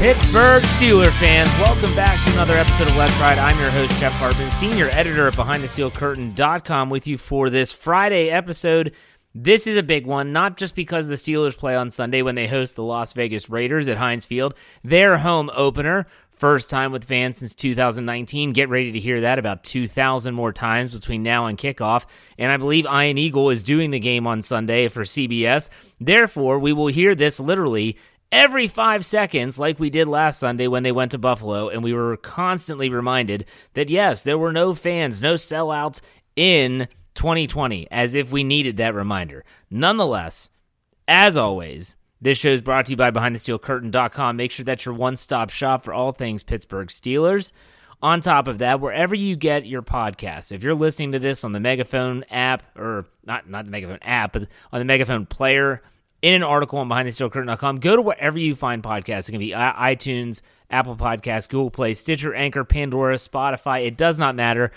[0.00, 3.36] Pittsburgh Steeler fans, welcome back to another episode of Let's Ride.
[3.36, 8.94] I'm your host, Jeff Hartman, senior editor at BehindTheSteelCurtain.com, with you for this Friday episode.
[9.34, 12.48] This is a big one, not just because the Steelers play on Sunday when they
[12.48, 16.06] host the Las Vegas Raiders at Heinz Field, their home opener.
[16.32, 18.52] First time with fans since 2019.
[18.52, 22.06] Get ready to hear that about 2,000 more times between now and kickoff.
[22.38, 25.68] And I believe Ian Eagle is doing the game on Sunday for CBS.
[26.00, 27.98] Therefore, we will hear this literally
[28.32, 31.92] every five seconds, like we did last Sunday when they went to Buffalo, and we
[31.92, 36.00] were constantly reminded that yes, there were no fans, no sellouts
[36.36, 36.88] in
[37.20, 39.44] 2020, as if we needed that reminder.
[39.70, 40.48] Nonetheless,
[41.06, 44.36] as always, this show is brought to you by BehindTheSteelCurtain.com.
[44.38, 47.52] Make sure that's your one stop shop for all things Pittsburgh Steelers.
[48.00, 51.52] On top of that, wherever you get your podcast, if you're listening to this on
[51.52, 55.82] the Megaphone app, or not not the Megaphone app, but on the Megaphone player,
[56.22, 57.80] in an article on BehindTheSteelCurtain.com.
[57.80, 59.28] Go to wherever you find podcasts.
[59.28, 60.40] It can be iTunes,
[60.70, 63.84] Apple Podcasts, Google Play, Stitcher, Anchor, Pandora, Spotify.
[63.84, 64.72] It does not matter.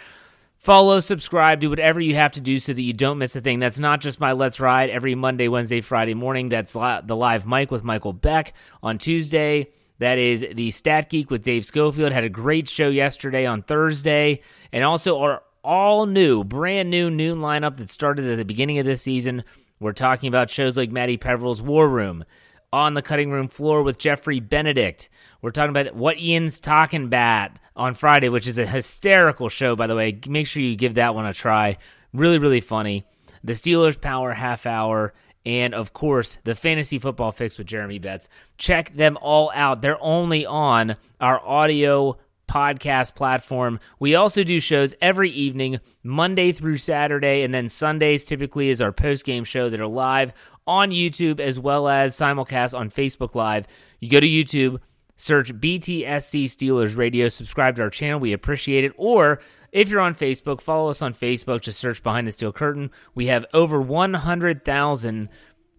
[0.63, 3.59] Follow, subscribe, do whatever you have to do so that you don't miss a thing.
[3.59, 6.47] That's not just my Let's Ride every Monday, Wednesday, Friday morning.
[6.47, 9.71] That's the live mic with Michael Beck on Tuesday.
[9.99, 12.13] That is the Stat Geek with Dave Schofield.
[12.13, 14.39] Had a great show yesterday on Thursday.
[14.71, 18.85] And also our all new, brand new noon lineup that started at the beginning of
[18.85, 19.43] this season
[19.83, 22.23] we're talking about shows like Maddie Peveril's War Room,
[22.71, 25.09] On the Cutting Room Floor with Jeffrey Benedict.
[25.41, 29.87] We're talking about What Ian's Talking Bat on Friday, which is a hysterical show, by
[29.87, 30.19] the way.
[30.27, 31.77] Make sure you give that one a try.
[32.13, 33.05] Really, really funny.
[33.43, 35.13] The Steelers Power Half Hour,
[35.45, 38.29] and of course, the Fantasy Football Fix with Jeremy Betts.
[38.57, 39.81] Check them all out.
[39.81, 43.79] They're only on our audio podcast platform.
[43.99, 48.91] We also do shows every evening, Monday through Saturday, and then Sundays typically is our
[48.91, 50.33] post game show that are live
[50.67, 53.65] on YouTube as well as simulcast on Facebook Live.
[53.99, 54.79] You go to YouTube,
[55.15, 58.19] search BTSC Steelers Radio, subscribe to our channel.
[58.19, 58.93] We appreciate it.
[58.97, 59.39] Or
[59.71, 61.61] if you're on Facebook, follow us on Facebook.
[61.61, 62.91] Just search Behind the Steel Curtain.
[63.15, 65.29] We have over 100,000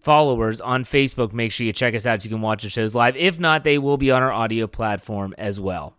[0.01, 1.33] followers on Facebook.
[1.33, 3.15] Make sure you check us out so you can watch the shows live.
[3.17, 5.95] If not, they will be on our audio platform as well.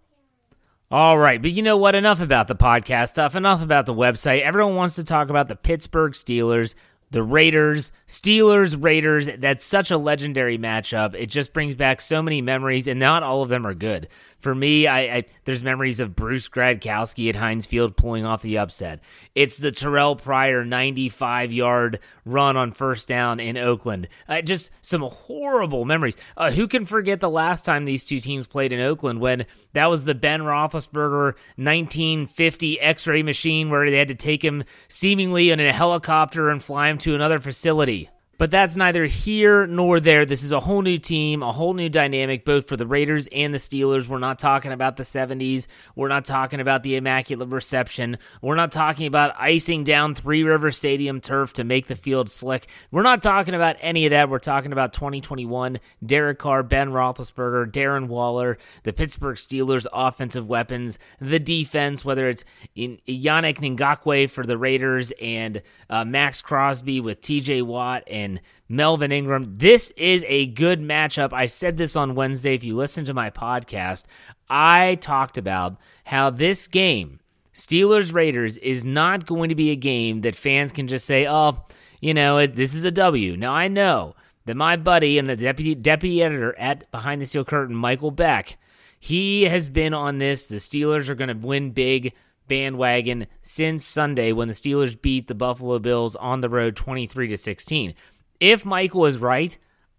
[0.88, 1.96] All right, but you know what?
[1.96, 4.42] Enough about the podcast stuff, enough about the website.
[4.42, 6.76] Everyone wants to talk about the Pittsburgh Steelers,
[7.10, 9.28] the Raiders, Steelers, Raiders.
[9.38, 11.14] That's such a legendary matchup.
[11.14, 14.08] It just brings back so many memories, and not all of them are good.
[14.46, 18.58] For me, I, I, there's memories of Bruce Gradkowski at Heinz Field pulling off the
[18.58, 19.00] upset.
[19.34, 24.06] It's the Terrell Pryor 95 yard run on first down in Oakland.
[24.28, 26.16] Uh, just some horrible memories.
[26.36, 29.90] Uh, who can forget the last time these two teams played in Oakland when that
[29.90, 35.58] was the Ben Roethlisberger 1950 X-ray machine where they had to take him seemingly in
[35.58, 38.10] a helicopter and fly him to another facility.
[38.38, 40.26] But that's neither here nor there.
[40.26, 43.54] This is a whole new team, a whole new dynamic, both for the Raiders and
[43.54, 44.08] the Steelers.
[44.08, 45.66] We're not talking about the 70s.
[45.94, 48.18] We're not talking about the Immaculate Reception.
[48.42, 52.66] We're not talking about icing down Three River Stadium turf to make the field slick.
[52.90, 54.28] We're not talking about any of that.
[54.28, 60.98] We're talking about 2021, Derek Carr, Ben Roethlisberger, Darren Waller, the Pittsburgh Steelers offensive weapons,
[61.20, 62.44] the defense, whether it's
[62.76, 69.12] Yannick Ngakoue for the Raiders and uh, Maxx Crosby with TJ Watt and and Melvin
[69.12, 69.56] Ingram.
[69.56, 71.32] This is a good matchup.
[71.32, 72.54] I said this on Wednesday.
[72.54, 74.04] If you listen to my podcast,
[74.50, 77.20] I talked about how this game,
[77.54, 81.64] Steelers Raiders, is not going to be a game that fans can just say, oh,
[82.00, 83.36] you know, this is a W.
[83.36, 84.14] Now, I know
[84.44, 88.58] that my buddy and the deputy, deputy editor at Behind the Steel Curtain, Michael Beck,
[88.98, 90.46] he has been on this.
[90.46, 92.12] The Steelers are going to win big
[92.48, 97.36] bandwagon since Sunday when the Steelers beat the Buffalo Bills on the road 23 to
[97.36, 97.94] 16
[98.40, 99.56] if Michael is right,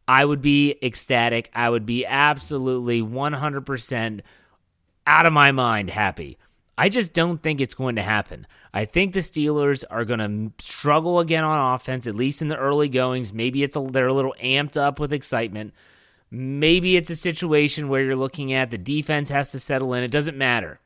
[0.07, 1.49] I would be ecstatic.
[1.53, 4.21] I would be absolutely 100%
[5.05, 6.37] out of my mind happy.
[6.77, 8.45] I just don't think it's going to happen.
[8.73, 12.57] I think the Steelers are going to struggle again on offense, at least in the
[12.57, 13.33] early goings.
[13.33, 15.73] Maybe it's a, they're a little amped up with excitement.
[16.29, 20.03] Maybe it's a situation where you're looking at the defense has to settle in.
[20.03, 20.79] It doesn't matter.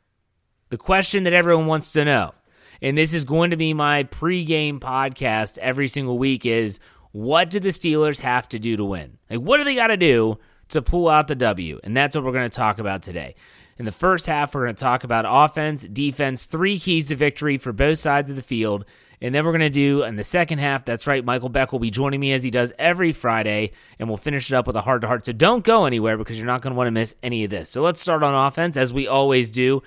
[0.70, 2.34] The question that everyone wants to know,
[2.82, 6.80] and this is going to be my pregame podcast every single week, is
[7.12, 9.18] what do the Steelers have to do to win?
[9.30, 10.38] Like, what do they got to do
[10.70, 11.80] to pull out the W?
[11.84, 13.36] And that's what we're going to talk about today.
[13.78, 17.58] In the first half, we're going to talk about offense, defense, three keys to victory
[17.58, 18.86] for both sides of the field.
[19.22, 21.80] And then we're going to do in the second half, that's right, Michael Beck will
[21.80, 24.82] be joining me as he does every Friday, and we'll finish it up with a
[24.82, 25.26] heart to heart.
[25.26, 27.70] So don't go anywhere because you're not going to want to miss any of this.
[27.70, 29.84] So let's start on offense, as we always do.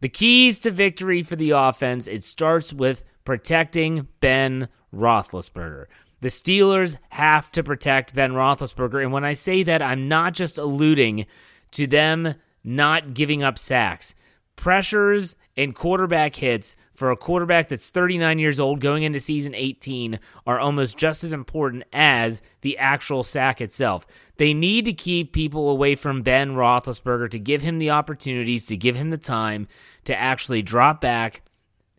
[0.00, 5.86] The keys to victory for the offense, it starts with protecting Ben Roethlisberger.
[6.20, 9.02] The Steelers have to protect Ben Roethlisberger.
[9.02, 11.26] And when I say that, I'm not just alluding
[11.72, 12.34] to them
[12.64, 14.14] not giving up sacks.
[14.56, 20.18] Pressures and quarterback hits for a quarterback that's 39 years old going into season 18
[20.48, 24.04] are almost just as important as the actual sack itself.
[24.36, 28.76] They need to keep people away from Ben Roethlisberger to give him the opportunities, to
[28.76, 29.68] give him the time
[30.04, 31.42] to actually drop back,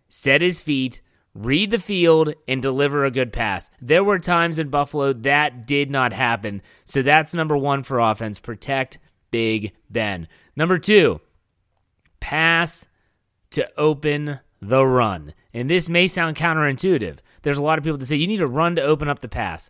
[0.10, 1.00] set his feet,
[1.40, 3.70] read the field, and deliver a good pass.
[3.82, 6.62] There were times in Buffalo that did not happen.
[6.86, 9.00] So that's number one for offense protect
[9.32, 10.28] Big Ben.
[10.56, 11.22] Number two,
[12.20, 12.88] pass
[13.52, 15.34] to open the run.
[15.54, 17.20] And this may sound counterintuitive.
[17.42, 19.30] There's a lot of people that say you need to run to open up the
[19.30, 19.70] pass.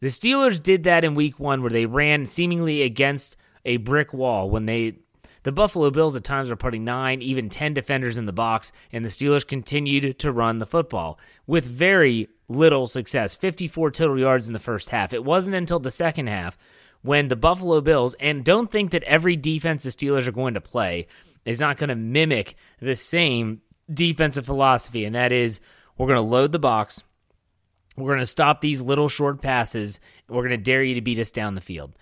[0.00, 4.48] The Steelers did that in week one where they ran seemingly against a brick wall
[4.48, 5.00] when they
[5.42, 9.04] the Buffalo Bills at times were putting nine, even 10 defenders in the box, and
[9.04, 14.52] the Steelers continued to run the football with very little success 54 total yards in
[14.52, 15.12] the first half.
[15.12, 16.58] It wasn't until the second half
[17.02, 20.60] when the Buffalo Bills, and don't think that every defense the Steelers are going to
[20.60, 21.06] play
[21.44, 23.62] is not going to mimic the same
[23.92, 25.60] defensive philosophy, and that is
[25.96, 27.02] we're going to load the box.
[27.96, 31.00] We're going to stop these little short passes, and we're going to dare you to
[31.00, 31.92] beat us down the field.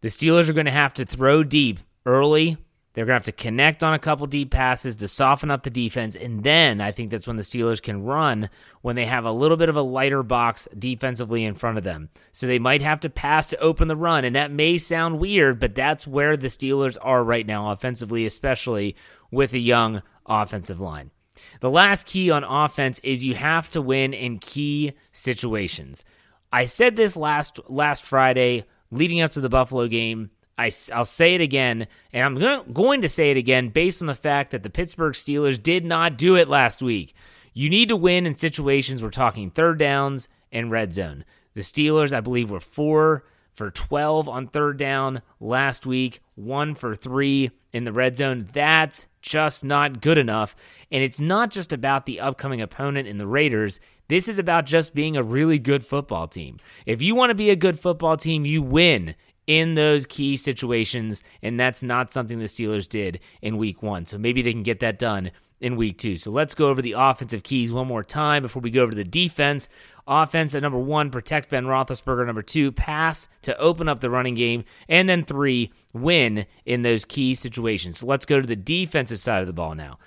[0.00, 2.56] The Steelers are going to have to throw deep early.
[2.94, 5.70] They're going to have to connect on a couple deep passes to soften up the
[5.70, 6.14] defense.
[6.14, 8.48] And then I think that's when the Steelers can run
[8.82, 12.10] when they have a little bit of a lighter box defensively in front of them.
[12.30, 14.24] So they might have to pass to open the run.
[14.24, 18.94] And that may sound weird, but that's where the Steelers are right now, offensively, especially
[19.32, 21.10] with a young offensive line.
[21.58, 26.04] The last key on offense is you have to win in key situations.
[26.52, 30.30] I said this last last Friday leading up to the Buffalo game.
[30.56, 34.06] I, will say it again, and I'm gonna, going to say it again based on
[34.06, 37.14] the fact that the Pittsburgh Steelers did not do it last week.
[37.52, 41.24] You need to win in situations we're talking third downs and red zone.
[41.54, 46.94] The Steelers, I believe, were four for 12 on third down last week, one for
[46.94, 48.48] three in the red zone.
[48.52, 50.56] That's just not good enough.
[50.90, 53.78] And it's not just about the upcoming opponent in the Raiders.
[54.08, 56.58] This is about just being a really good football team.
[56.84, 59.14] If you want to be a good football team, you win
[59.46, 64.06] in those key situations, and that's not something the Steelers did in week one.
[64.06, 65.30] So maybe they can get that done
[65.60, 66.16] in week two.
[66.16, 68.96] So let's go over the offensive keys one more time before we go over to
[68.96, 69.68] the defense.
[70.06, 72.26] Offense at number one, protect Ben Roethlisberger.
[72.26, 74.64] Number two, pass to open up the running game.
[74.88, 77.98] And then three, win in those key situations.
[77.98, 79.98] So let's go to the defensive side of the ball now.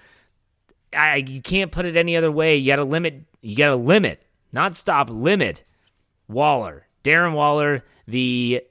[0.94, 2.56] I, you can't put it any other way.
[2.58, 3.24] You got to limit.
[3.42, 5.10] You got to limit, not stop.
[5.10, 5.64] Limit
[6.28, 8.62] Waller, Darren Waller, the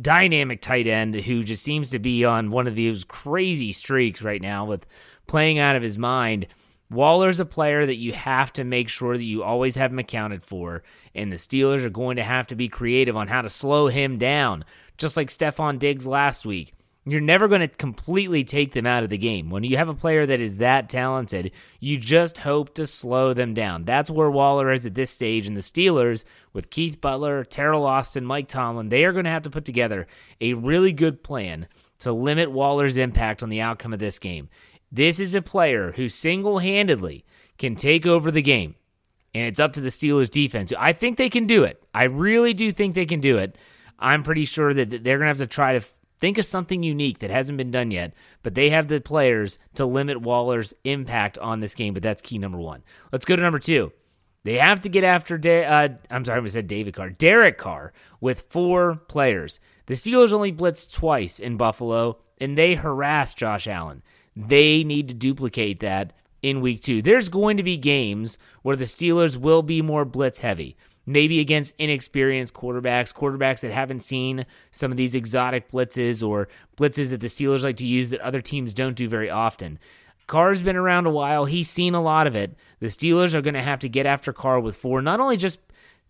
[0.00, 4.42] dynamic tight end who just seems to be on one of these crazy streaks right
[4.42, 4.86] now with
[5.26, 6.46] playing out of his mind.
[6.90, 10.42] Waller's a player that you have to make sure that you always have him accounted
[10.42, 10.82] for,
[11.14, 14.16] and the Steelers are going to have to be creative on how to slow him
[14.16, 14.64] down,
[14.96, 16.72] just like Stefon Diggs last week.
[17.10, 19.48] You're never going to completely take them out of the game.
[19.48, 23.54] When you have a player that is that talented, you just hope to slow them
[23.54, 23.84] down.
[23.84, 25.46] That's where Waller is at this stage.
[25.46, 29.44] And the Steelers, with Keith Butler, Teryl Austin, Mike Tomlin, they are going to have
[29.44, 30.06] to put together
[30.40, 31.66] a really good plan
[32.00, 34.48] to limit Waller's impact on the outcome of this game.
[34.92, 37.24] This is a player who single handedly
[37.58, 38.74] can take over the game.
[39.34, 40.72] And it's up to the Steelers defense.
[40.78, 41.82] I think they can do it.
[41.94, 43.56] I really do think they can do it.
[43.98, 45.86] I'm pretty sure that they're going to have to try to
[46.18, 49.86] Think of something unique that hasn't been done yet, but they have the players to
[49.86, 51.94] limit Waller's impact on this game.
[51.94, 52.82] But that's key number one.
[53.12, 53.92] Let's go to number two.
[54.44, 55.38] They have to get after.
[55.38, 59.60] De- uh, I'm sorry, I said David Carr, Derek Carr, with four players.
[59.86, 64.02] The Steelers only blitzed twice in Buffalo, and they harassed Josh Allen.
[64.34, 67.02] They need to duplicate that in week two.
[67.02, 70.76] There's going to be games where the Steelers will be more blitz heavy
[71.08, 77.10] maybe against inexperienced quarterbacks, quarterbacks that haven't seen some of these exotic blitzes or blitzes
[77.10, 79.78] that the Steelers like to use that other teams don't do very often.
[80.26, 81.46] Carr's been around a while.
[81.46, 82.54] He's seen a lot of it.
[82.80, 85.58] The Steelers are going to have to get after Carr with four, not only just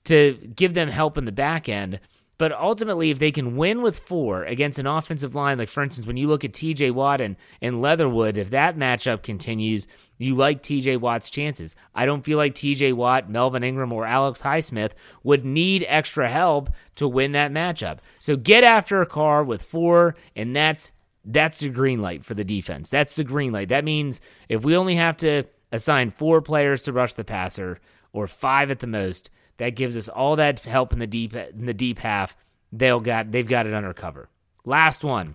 [0.04, 2.00] to give them help in the back end,
[2.36, 6.06] but ultimately, if they can win with four against an offensive line, like for instance,
[6.06, 9.86] when you look at TJ Watt and, and Leatherwood, if that matchup continues,
[10.18, 11.74] you like TJ Watt's chances.
[11.94, 16.70] I don't feel like TJ Watt, Melvin Ingram, or Alex Highsmith would need extra help
[16.96, 17.98] to win that matchup.
[18.18, 20.92] So get after a Carr with four, and that's
[21.24, 22.90] that's the green light for the defense.
[22.90, 23.68] That's the green light.
[23.68, 27.78] That means if we only have to assign four players to rush the passer,
[28.12, 29.30] or five at the most.
[29.58, 32.36] That gives us all that help in the deep in the deep half.
[32.72, 34.28] They'll got they've got it under cover.
[34.64, 35.34] Last one.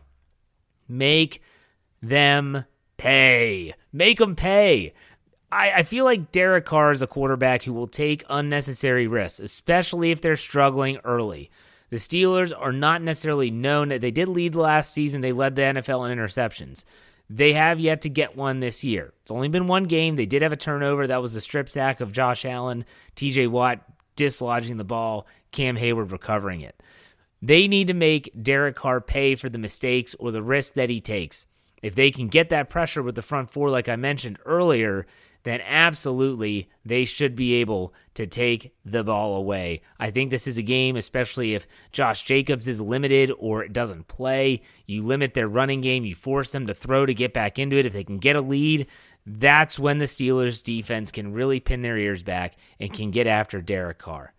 [0.88, 1.42] Make
[2.02, 2.66] them
[3.04, 3.74] pay.
[3.92, 4.94] Make them pay.
[5.52, 10.12] I, I feel like Derek Carr is a quarterback who will take unnecessary risks, especially
[10.12, 11.52] if they're struggling early.
[11.90, 15.22] The Steelers are not necessarily known that they did lead last season.
[15.22, 16.86] They led the NFL in interceptions.
[17.30, 19.14] They have yet to get one this year.
[19.22, 20.16] It's only been one game.
[20.16, 21.06] They did have a turnover.
[21.06, 23.82] That was the strip sack of Josh Allen, TJ Watt
[24.16, 26.82] dislodging the ball, Cam Heyward recovering it.
[27.42, 31.02] They need to make Derek Carr pay for the mistakes or the risk that he
[31.02, 31.46] takes.
[31.84, 35.06] If they can get that pressure with the front four, like I mentioned earlier,
[35.44, 39.82] then absolutely they should be able to take the ball away.
[40.00, 44.62] I think this is a game, especially if Josh Jacobs is limited or doesn't play.
[44.88, 47.86] You limit their running game, you force them to throw to get back into it.
[47.86, 48.88] If they can get a lead,
[49.26, 53.62] that's when the Steelers defense can really pin their ears back and can get after
[53.62, 54.33] Derek Carr.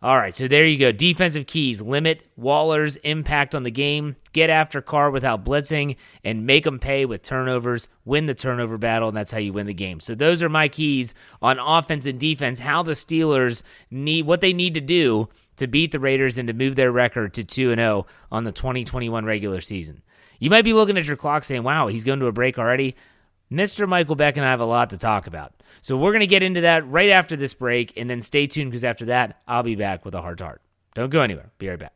[0.00, 0.92] All right, so there you go.
[0.92, 6.62] Defensive keys limit Waller's impact on the game, get after Carr without blitzing, and make
[6.62, 7.88] them pay with turnovers.
[8.04, 9.98] Win the turnover battle, and that's how you win the game.
[9.98, 12.60] So those are my keys on offense and defense.
[12.60, 16.54] How the Steelers need what they need to do to beat the Raiders and to
[16.54, 20.02] move their record to two and zero oh on the 2021 regular season.
[20.38, 22.94] You might be looking at your clock saying, "Wow, he's going to a break already."
[23.50, 23.88] Mr.
[23.88, 25.52] Michael Beck and I have a lot to talk about.
[25.80, 28.70] So we're going to get into that right after this break, and then stay tuned
[28.70, 30.60] because after that, I'll be back with a to heart.
[30.94, 31.50] Don't go anywhere.
[31.58, 31.92] Be right back.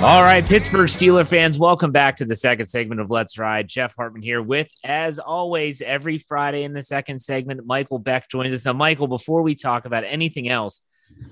[0.00, 3.66] All right, Pittsburgh Steeler fans, welcome back to the second segment of Let's Ride.
[3.66, 8.52] Jeff Hartman here with, as always, every Friday in the second segment, Michael Beck joins
[8.52, 8.64] us.
[8.64, 10.82] Now, Michael, before we talk about anything else,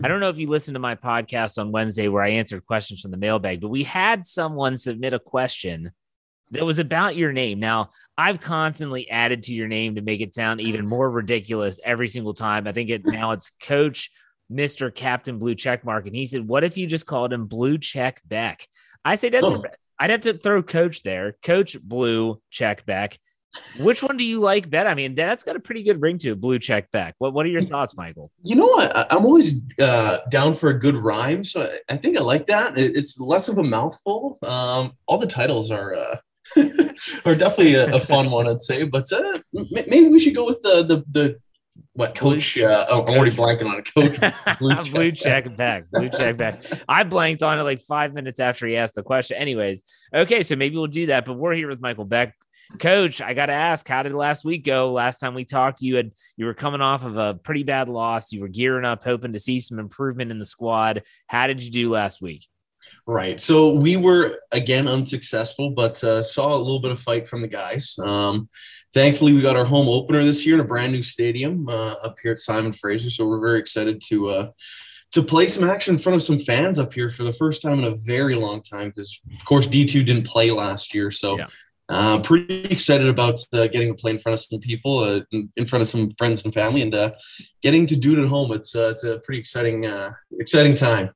[0.02, 3.00] I don't know if you listened to my podcast on Wednesday where I answered questions
[3.00, 5.92] from the mailbag, but we had someone submit a question
[6.50, 7.60] that was about your name.
[7.60, 12.08] Now, I've constantly added to your name to make it sound even more ridiculous every
[12.08, 12.66] single time.
[12.66, 14.10] I think it now it's Coach
[14.50, 14.94] Mr.
[14.94, 16.06] Captain Blue Check Mark.
[16.06, 18.66] And he said, What if you just called him Blue Check Beck?
[19.04, 19.62] I say that's oh.
[19.62, 23.18] a, I'd have to throw Coach there, Coach Blue Check Beck.
[23.78, 24.88] Which one do you like better?
[24.88, 27.14] I mean, that's got a pretty good ring to it, Blue Check Beck.
[27.18, 28.30] What What are your thoughts, Michael?
[28.42, 29.12] You know what?
[29.12, 32.76] I'm always uh, down for a good rhyme, so I think I like that.
[32.76, 34.38] It's less of a mouthful.
[34.42, 36.16] Um, all the titles are uh,
[37.24, 38.84] are definitely a, a, fun one, I'd say.
[38.84, 41.36] But uh, maybe we should go with the the, the
[41.96, 42.58] what coach?
[42.58, 43.94] Uh, oh, I'm already blanking on it.
[43.94, 45.90] Coach blue check, blue check back.
[45.90, 46.62] Blue check back.
[46.86, 49.38] I blanked on it like five minutes after he asked the question.
[49.38, 49.82] Anyways,
[50.14, 51.24] okay, so maybe we'll do that.
[51.24, 52.34] But we're here with Michael Beck.
[52.78, 54.92] Coach, I got to ask, how did last week go?
[54.92, 58.32] Last time we talked, you had you were coming off of a pretty bad loss.
[58.32, 61.02] You were gearing up, hoping to see some improvement in the squad.
[61.28, 62.46] How did you do last week?
[63.06, 63.40] Right.
[63.40, 67.48] So we were again unsuccessful, but uh, saw a little bit of fight from the
[67.48, 67.96] guys.
[67.98, 68.48] Um,
[68.96, 72.16] thankfully, we got our home opener this year in a brand new stadium uh, up
[72.22, 73.10] here at Simon Fraser.
[73.10, 74.50] So we're very excited to uh,
[75.12, 77.78] to play some action in front of some fans up here for the first time
[77.78, 78.88] in a very long time.
[78.88, 81.38] Because of course D two didn't play last year, so.
[81.38, 81.46] Yeah.
[81.88, 85.48] Uh, pretty excited about uh, getting to play in front of some people, uh, in,
[85.54, 87.12] in, front of some friends and family, and uh,
[87.62, 88.50] getting to do it at home.
[88.50, 90.10] It's uh, it's a pretty exciting uh,
[90.40, 91.10] exciting time.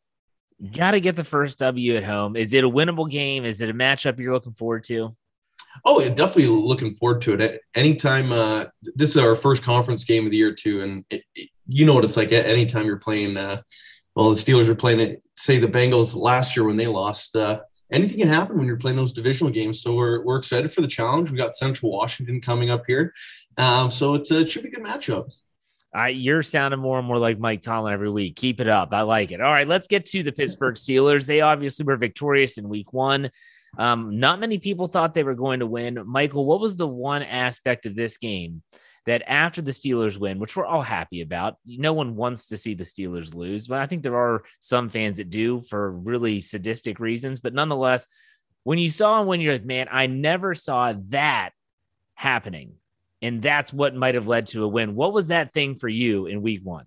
[0.72, 2.37] Got to get the first W at home.
[2.37, 3.44] Is it a winnable game?
[3.44, 5.16] Is it a matchup you're looking forward to?
[5.84, 7.62] Oh, yeah, definitely looking forward to it.
[7.74, 11.48] Anytime, uh, this is our first conference game of the year too, and it, it,
[11.66, 12.32] you know what it's like.
[12.32, 13.62] Anytime you're playing, uh,
[14.14, 15.22] well, the Steelers are playing it.
[15.36, 17.36] Say the Bengals last year when they lost.
[17.36, 17.60] Uh,
[17.90, 19.80] anything can happen when you're playing those divisional games.
[19.82, 21.30] So we're we're excited for the challenge.
[21.30, 23.14] We got Central Washington coming up here,
[23.56, 25.32] um, so it should be a good matchup.
[25.96, 28.36] Uh, you're sounding more and more like Mike Tomlin every week.
[28.36, 28.90] Keep it up.
[28.92, 29.40] I like it.
[29.40, 31.26] All right, let's get to the Pittsburgh Steelers.
[31.26, 33.30] They obviously were victorious in week one.
[33.78, 36.02] Um, not many people thought they were going to win.
[36.06, 38.62] Michael, what was the one aspect of this game
[39.06, 42.74] that after the Steelers win, which we're all happy about, no one wants to see
[42.74, 47.00] the Steelers lose, but I think there are some fans that do for really sadistic
[47.00, 47.40] reasons.
[47.40, 48.06] But nonetheless,
[48.64, 51.50] when you saw and when you're like, man, I never saw that
[52.14, 52.74] happening.
[53.22, 54.94] And that's what might have led to a win.
[54.94, 56.84] What was that thing for you in week one?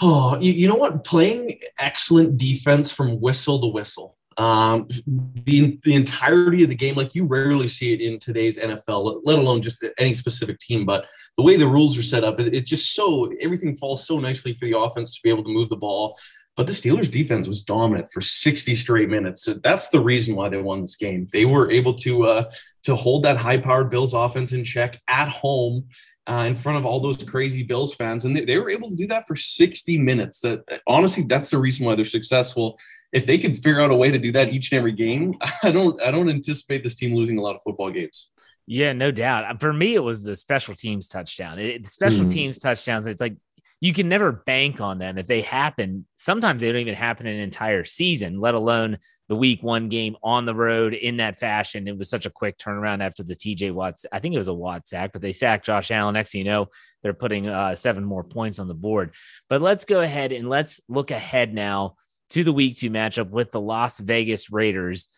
[0.00, 1.04] Oh, you, you know what?
[1.04, 4.17] Playing excellent defense from whistle to whistle.
[4.38, 4.86] Um,
[5.44, 9.38] the the entirety of the game, like you rarely see it in today's NFL, let
[9.38, 10.86] alone just any specific team.
[10.86, 14.54] But the way the rules are set up, it's just so everything falls so nicely
[14.54, 16.16] for the offense to be able to move the ball.
[16.56, 19.44] But the Steelers defense was dominant for 60 straight minutes.
[19.44, 21.28] So that's the reason why they won this game.
[21.32, 22.50] They were able to uh,
[22.84, 25.88] to hold that high-powered Bills offense in check at home
[26.28, 28.96] uh, in front of all those crazy Bills fans, and they, they were able to
[28.96, 30.40] do that for 60 minutes.
[30.40, 32.78] That honestly, that's the reason why they're successful
[33.12, 35.70] if they could figure out a way to do that each and every game, I
[35.70, 38.30] don't I don't anticipate this team losing a lot of football games.
[38.66, 39.60] Yeah, no doubt.
[39.60, 41.58] For me, it was the special teams touchdown.
[41.58, 42.30] It, the special mm.
[42.30, 43.06] teams touchdowns.
[43.06, 43.36] It's like
[43.80, 46.04] you can never bank on them if they happen.
[46.16, 48.98] Sometimes they don't even happen an entire season, let alone
[49.28, 51.86] the week one game on the road in that fashion.
[51.86, 54.04] It was such a quick turnaround after the TJ Watts.
[54.10, 56.14] I think it was a Watt sack, but they sacked Josh Allen.
[56.14, 56.68] Next thing you know,
[57.02, 59.14] they're putting uh, seven more points on the board.
[59.48, 61.94] But let's go ahead and let's look ahead now
[62.30, 65.08] to the week two matchup with the Las Vegas Raiders.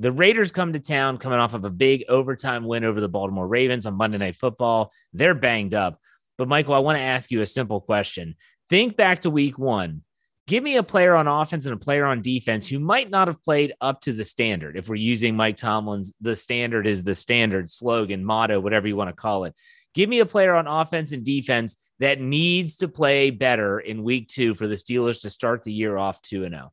[0.00, 3.46] The Raiders come to town coming off of a big overtime win over the Baltimore
[3.46, 4.92] Ravens on Monday Night Football.
[5.12, 6.00] They're banged up.
[6.36, 8.34] But, Michael, I want to ask you a simple question.
[8.68, 10.02] Think back to week one.
[10.46, 13.42] Give me a player on offense and a player on defense who might not have
[13.42, 14.76] played up to the standard.
[14.76, 19.08] If we're using Mike Tomlin's, the standard is the standard slogan, motto, whatever you want
[19.08, 19.54] to call it.
[19.94, 24.28] Give me a player on offense and defense that needs to play better in week
[24.28, 26.72] two for the Steelers to start the year off 2 0.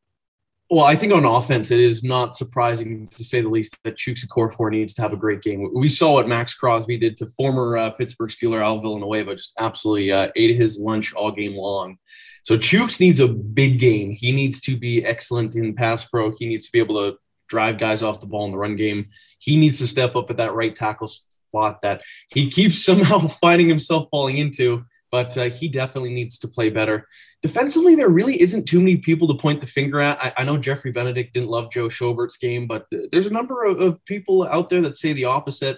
[0.72, 4.26] Well, I think on offense, it is not surprising to say the least that Chuks
[4.26, 5.70] Okorafor needs to have a great game.
[5.76, 10.14] We saw what Maxx Crosby did to former uh, Pittsburgh Steeler Al Villanueva, just absolutely
[10.14, 11.98] uh, ate his lunch all game long.
[12.44, 14.12] So Chuks needs a big game.
[14.12, 16.32] He needs to be excellent in pass pro.
[16.32, 17.18] He needs to be able to
[17.50, 19.10] drive guys off the ball in the run game.
[19.40, 21.12] He needs to step up at that right tackle
[21.52, 26.48] spot that he keeps somehow finding himself falling into but uh, he definitely needs to
[26.48, 27.06] play better.
[27.44, 30.18] Defensively, there really isn't too many people to point the finger at.
[30.24, 33.80] I, I know Jeffrey Benedict didn't love Joe Schobert's game, but there's a number of,
[33.82, 35.78] of people out there that say the opposite.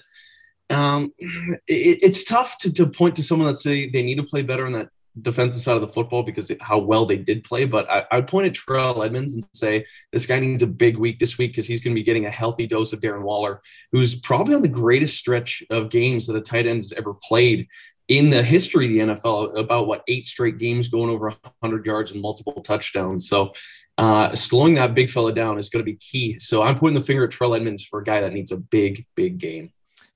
[0.70, 4.44] Um, it, it's tough to, to point to someone that say they need to play
[4.44, 4.90] better on that
[5.22, 7.66] defensive side of the football because how well they did play.
[7.66, 10.98] But I, I would point at Terrell Edmunds and say this guy needs a big
[10.98, 13.62] week this week because he's going to be getting a healthy dose of Darren Waller,
[13.92, 17.68] who's probably on the greatest stretch of games that a tight end has ever played
[18.08, 22.12] in the history of the NFL, about what eight straight games going over 100 yards
[22.12, 23.30] and multiple touchdowns.
[23.30, 23.54] So,
[23.98, 26.38] uh, slowing that big fella down is going to be key.
[26.40, 29.06] So, I'm putting the finger at Terrell Edmunds for a guy that needs a big,
[29.16, 29.72] big game.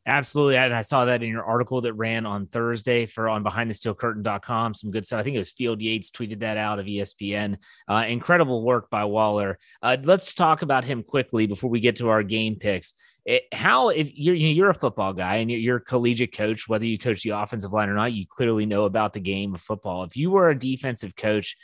[0.07, 0.55] Absolutely.
[0.55, 4.73] And I saw that in your article that ran on Thursday for on behindthesteelcurtain.com.
[4.73, 5.19] Some good stuff.
[5.19, 7.57] I think it was Field Yates tweeted that out of ESPN.
[7.89, 9.59] Uh, incredible work by Waller.
[9.83, 12.93] Uh, let's talk about him quickly before we get to our game picks.
[13.25, 16.85] It, how, if you're, you're a football guy and you're, you're a collegiate coach, whether
[16.85, 20.05] you coach the offensive line or not, you clearly know about the game of football.
[20.05, 21.57] If you were a defensive coach,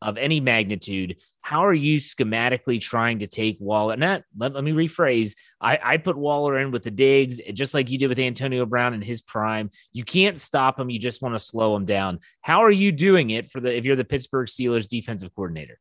[0.00, 3.96] of any magnitude, how are you schematically trying to take Waller?
[3.96, 5.34] Not let, let me rephrase.
[5.60, 8.94] I, I put Waller in with the Diggs, just like you did with Antonio Brown
[8.94, 9.70] in his prime.
[9.92, 10.90] You can't stop him.
[10.90, 12.20] You just want to slow him down.
[12.42, 15.78] How are you doing it for the if you're the Pittsburgh Steelers defensive coordinator?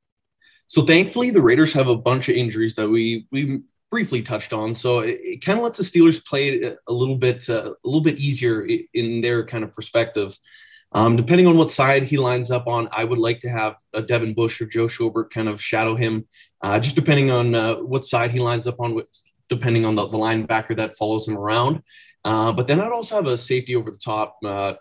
[0.68, 4.76] So thankfully, the Raiders have a bunch of injuries that we we briefly touched on.
[4.76, 8.02] So it, it kind of lets the Steelers play a little bit uh, a little
[8.02, 10.38] bit easier in their kind of perspective.
[10.94, 14.02] Um, depending on what side he lines up on, I would like to have a
[14.02, 16.28] Devin Bush or Joe Schobert kind of shadow him,
[16.62, 19.02] uh, just depending on uh, what side he lines up on,
[19.50, 21.84] depending on the, the linebacker that follows him around.
[22.24, 24.74] Uh, but then I'd also have a safety over the top, uh,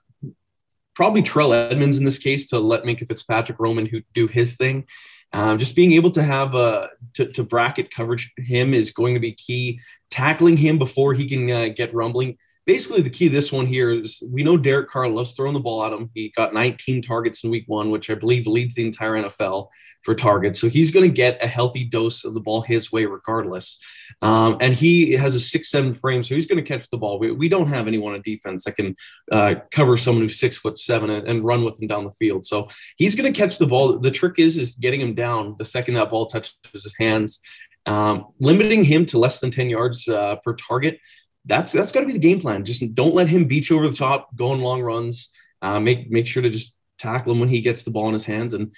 [0.95, 4.87] probably Trell Edmunds in this case to let Minkah Fitzpatrick Roman who do his thing.
[5.33, 9.14] Um, just being able to have a uh, to, to, bracket coverage him is going
[9.14, 9.81] to be key.
[10.09, 14.21] Tackling him before he can uh, get rumbling basically the key this one here is
[14.29, 16.11] we know Derek Carr loves throwing the ball at him.
[16.15, 19.69] He got 19 targets in week one, which I believe leads the entire NFL
[20.03, 20.61] for targets.
[20.61, 23.79] So he's going to get a healthy dose of the ball his way regardless.
[24.21, 27.21] Um, and he has a six seven frame, so he's going to catch the ball.
[27.21, 28.97] We, we don't have anyone on defense that can
[29.31, 32.45] uh, cover someone who's six foot seven and, and run with him down the field.
[32.45, 33.99] So he's going to catch the ball.
[33.99, 37.41] The trick is is getting him down the second that ball touches his hands.
[37.85, 40.99] Um, limiting him to less than 10 yards uh, per target
[41.47, 42.65] that's that's got to be the game plan.
[42.65, 45.31] Just don't let him beat you over the top, go on long runs.
[45.63, 48.25] Uh, make make sure to just tackle him when he gets the ball in his
[48.25, 48.73] hands, and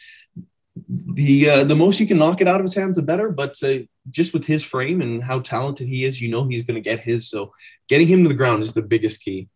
[0.87, 3.31] the uh, the most you can knock it out of his hands, the better.
[3.31, 3.79] But uh,
[4.11, 7.01] just with his frame and how talented he is, you know he's going to get
[7.01, 7.29] his.
[7.29, 7.53] So
[7.89, 9.49] getting him to the ground is the biggest key.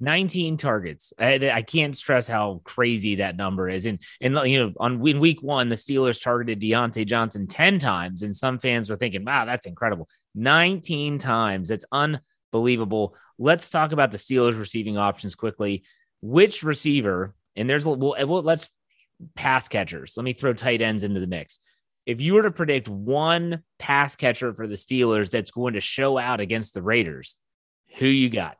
[0.00, 1.12] 19 targets.
[1.18, 3.86] I, I, can't stress how crazy that number is.
[3.86, 8.22] And and you know, on in week one, the Steelers targeted Diontae Johnson 10 times,
[8.22, 10.08] and some fans were thinking, wow, that's incredible.
[10.34, 11.70] 19 times.
[11.70, 12.20] It's un
[12.54, 13.16] believable.
[13.36, 15.82] Let's talk about the Steelers receiving options quickly.
[16.22, 18.70] Which receiver, and there's, well, well let's
[19.34, 20.14] pass catchers.
[20.16, 21.58] Let me throw tight ends into the mix.
[22.06, 26.18] if you were to predict one pass catcher for the Steelers that's going to show
[26.18, 27.36] out against the Raiders,
[27.96, 28.56] who you got?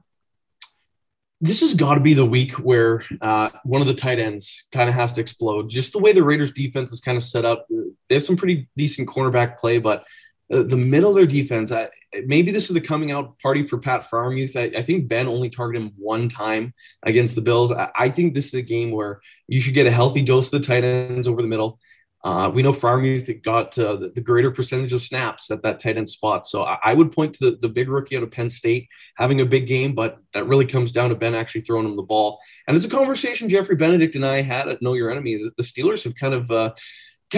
[1.40, 4.88] This has got to be the week where uh, one of the tight ends kind
[4.88, 5.68] of has to explode.
[5.68, 7.66] Just the way the Raiders defense is kind of set up,
[8.08, 10.06] they have some pretty decent cornerback play, but
[10.52, 11.90] uh, the middle of their defense, I,
[12.26, 14.56] maybe this is the coming out party for Pat Freiermuth.
[14.56, 17.72] I, I, think Ben only targeted him one time against the Bills.
[17.72, 20.60] I, I, think this is a game where you should get a healthy dose of
[20.60, 21.78] the tight ends over the middle.
[22.24, 25.98] Uh, we know Freiermuth got uh, the, the, greater percentage of snaps at that tight
[25.98, 26.46] end spot.
[26.46, 29.42] So I, I would point to the, the, big rookie out of Penn State having
[29.42, 32.40] a big game, but that really comes down to Ben actually throwing him the ball.
[32.66, 35.36] And it's a conversation Jeffrey Benedict and I had at Know Your Enemy.
[35.36, 36.72] The, the Steelers have kind of uh,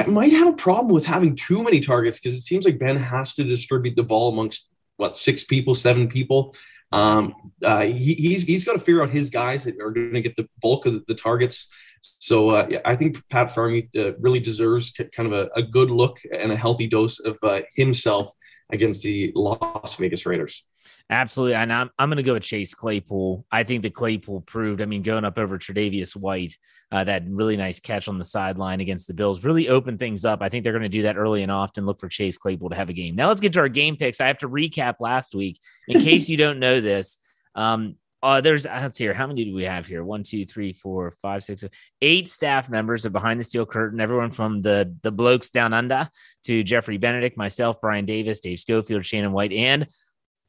[0.04, 3.34] might have a problem with having too many targets because it seems like Ben has
[3.34, 6.54] to distribute the ball amongst what six people, seven people.
[6.92, 10.22] Um, uh, he, he's he's got to figure out his guys that are going to
[10.22, 11.68] get the bulk of the, the targets.
[12.00, 15.90] So uh, yeah, I think Pat Freiermuth uh, really deserves kind of a, a, good
[15.90, 18.32] look and a healthy dose of uh, himself
[18.70, 20.64] against the Las Vegas Raiders.
[21.10, 21.54] Absolutely.
[21.54, 23.46] And I'm, I'm going to go with Chase Claypool.
[23.50, 26.56] I think the Claypool proved, I mean, going up over Tre'Davious White,
[26.92, 30.42] uh, that really nice catch on the sideline against the Bills really opened things up.
[30.42, 31.84] I think they're going to do that early and often.
[31.84, 33.16] Look for Chase Claypool to have a game.
[33.16, 34.20] Now let's get to our game picks.
[34.20, 37.18] I have to recap last week in case you don't know this.
[37.54, 39.14] Um, uh, there's uh, let's see here.
[39.14, 40.02] How many do we have here?
[40.02, 41.64] One, two, three, four, five, six,
[42.00, 44.00] eight staff members of Behind the Steel Curtain.
[44.00, 46.08] Everyone from the the blokes down under
[46.44, 49.86] to Jeffrey Benedict, myself, Brian Davis, Dave Schofield, Shannon White, and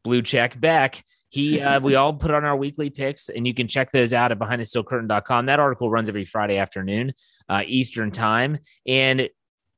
[0.08, 1.04] Blue Check Beck.
[1.28, 4.32] He, uh, we all put on our weekly picks, and you can check those out
[4.32, 5.48] at behindthesteelcurtain.com.
[5.48, 7.14] That article runs every Friday afternoon,
[7.50, 8.60] uh, Eastern time.
[8.88, 9.28] And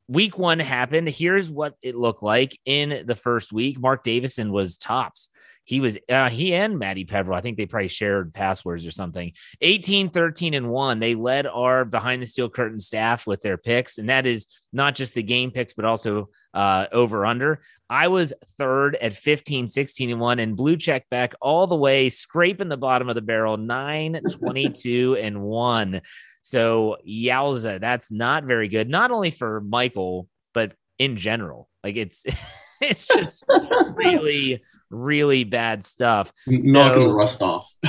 [0.08, 1.10] week one happened.
[1.10, 3.80] Here's what it looked like in the first week.
[3.80, 5.32] Mark Davison was tops
[5.70, 7.38] he was uh, he and Maddie Peverill.
[7.38, 9.34] I think they probably shared passwords or something.
[9.62, 11.00] 18, 13, and one.
[11.00, 14.96] They led our behind the steel curtain staff with their picks, and that is not
[14.96, 17.62] just the game picks, but also uh, over under.
[17.88, 22.10] I was third at 15, 16, and one, and blue check back all the way,
[22.10, 26.02] scraping the bottom of the barrel, 9, 22, and one.
[26.42, 28.90] So yowza, that's not very good.
[28.90, 31.70] Not only for Michael, but in general.
[31.84, 32.26] Like it's
[32.82, 33.44] it's just
[33.96, 36.34] really really bad stuff.
[36.48, 37.72] Knocking so, the rust off.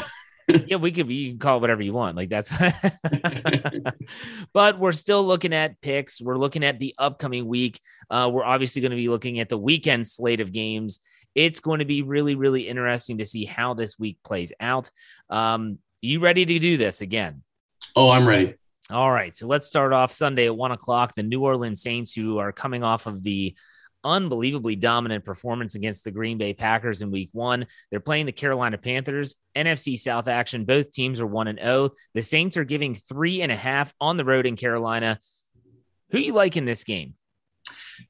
[0.67, 2.17] yeah, we could you can call it whatever you want.
[2.17, 2.53] Like that's
[4.53, 6.21] but we're still looking at picks.
[6.21, 7.81] We're looking at the upcoming week.
[8.11, 11.01] Uh, we're obviously going to be looking at the weekend slate of games.
[11.35, 14.91] It's going to be really, really interesting to see how this week plays out.
[15.29, 17.43] Um, you ready to do this again?
[17.95, 18.55] Oh, I'm ready.
[18.91, 19.37] All right.
[19.37, 21.15] So let's start off Sunday at one o'clock.
[21.15, 23.55] The New Orleans Saints, who are coming off of the
[24.05, 27.67] unbelievably dominant performance against the Green Bay Packers in week one.
[27.91, 30.65] They're playing the Carolina Panthers, NFC South action.
[30.65, 31.91] Both teams are 1 and 0.
[32.15, 35.19] The Saints are giving three and a half on the road in Carolina.
[36.11, 37.15] Who you like in this game?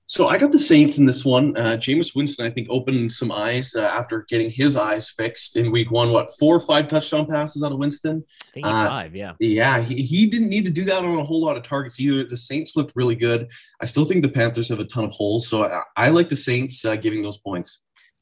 [0.07, 1.57] So I got the Saints in this one.
[1.57, 5.71] Uh, Jameis Winston, I think, opened some eyes uh, after getting his eyes fixed in
[5.71, 6.11] week one.
[6.11, 8.25] What, four or five touchdown passes out of Winston?
[8.43, 9.35] I think uh, five, yeah.
[9.39, 12.25] Yeah, he, he didn't need to do that on a whole lot of targets either.
[12.25, 13.49] The Saints looked really good.
[13.81, 15.47] I still think the Panthers have a ton of holes.
[15.47, 17.81] So I, I like the Saints uh, giving those points.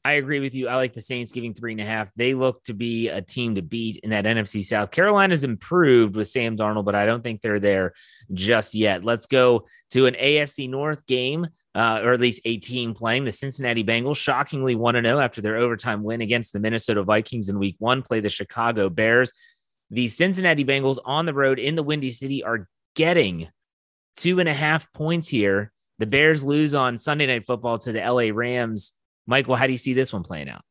[0.09, 0.67] I agree with you.
[0.67, 2.11] I like the Saints giving three and a half.
[2.15, 4.89] They look to be a team to beat in that NFC South.
[4.89, 7.93] Carolina's improved with Sam Darnold, but I don't think they're there
[8.33, 9.05] just yet.
[9.05, 11.45] Let's go to an AFC North game
[11.75, 15.57] uh, or at least a team playing the Cincinnati Bengals, shockingly 1 0 after their
[15.57, 19.31] overtime win against the Minnesota Vikings in week one, play the Chicago Bears.
[19.91, 23.47] The Cincinnati Bengals on the road in the Windy City are getting
[24.17, 25.71] two and a half points here.
[25.99, 28.93] The Bears lose on Sunday Night Football to the LA Rams.
[29.29, 30.63] Michael, how do you see this one playing out?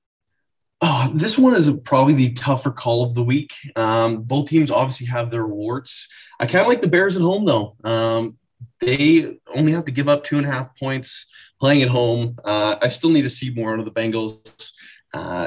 [0.81, 3.53] Oh, this one is probably the tougher call of the week.
[3.77, 6.09] Um, both teams obviously have their warts.
[6.41, 7.77] I kind of like the Bears at home, though.
[7.85, 8.37] Um,
[8.81, 11.27] they only have to give up two and a half points
[11.61, 12.37] playing at home.
[12.45, 14.73] Uh, I still need to see more out of the Bengals.
[15.15, 15.47] Uh,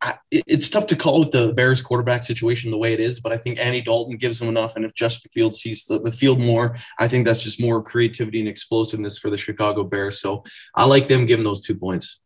[0.00, 3.32] I, it's tough to call with the Bears quarterback situation the way it is, but
[3.32, 4.76] I think Andy Dalton gives them enough.
[4.76, 8.40] And if Justin Field sees the, the field more, I think that's just more creativity
[8.40, 10.20] and explosiveness for the Chicago Bears.
[10.20, 12.20] So I like them giving those two points.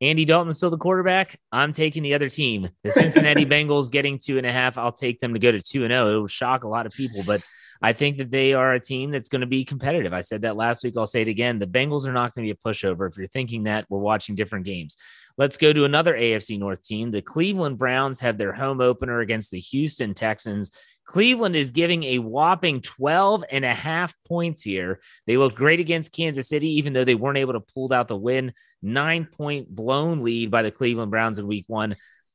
[0.00, 1.40] Andy Dalton's still the quarterback.
[1.50, 2.68] I'm taking the other team.
[2.84, 4.76] The Cincinnati Bengals getting two and a half.
[4.76, 6.06] I'll take them to go to two and zero.
[6.06, 6.16] Oh.
[6.16, 7.42] It will shock a lot of people, but
[7.82, 10.12] I think that they are a team that's going to be competitive.
[10.12, 10.94] I said that last week.
[10.96, 11.58] I'll say it again.
[11.58, 13.08] The Bengals are not going to be a pushover.
[13.08, 14.96] If you're thinking that, we're watching different games.
[15.38, 17.10] Let's go to another AFC North team.
[17.10, 20.70] The Cleveland Browns have their home opener against the Houston Texans.
[21.04, 25.00] Cleveland is giving a whopping 12 and a half points here.
[25.26, 28.16] They looked great against Kansas City, even though they weren't able to pull out the
[28.16, 28.54] win.
[28.82, 31.94] Nine point blown lead by the Cleveland Browns in week one.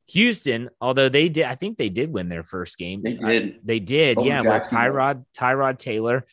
[0.09, 3.01] Houston, although they did, I think they did win their first game.
[3.01, 3.59] They did.
[3.63, 4.41] they did, yeah.
[4.41, 6.25] With Tyrod, Tyrod Taylor.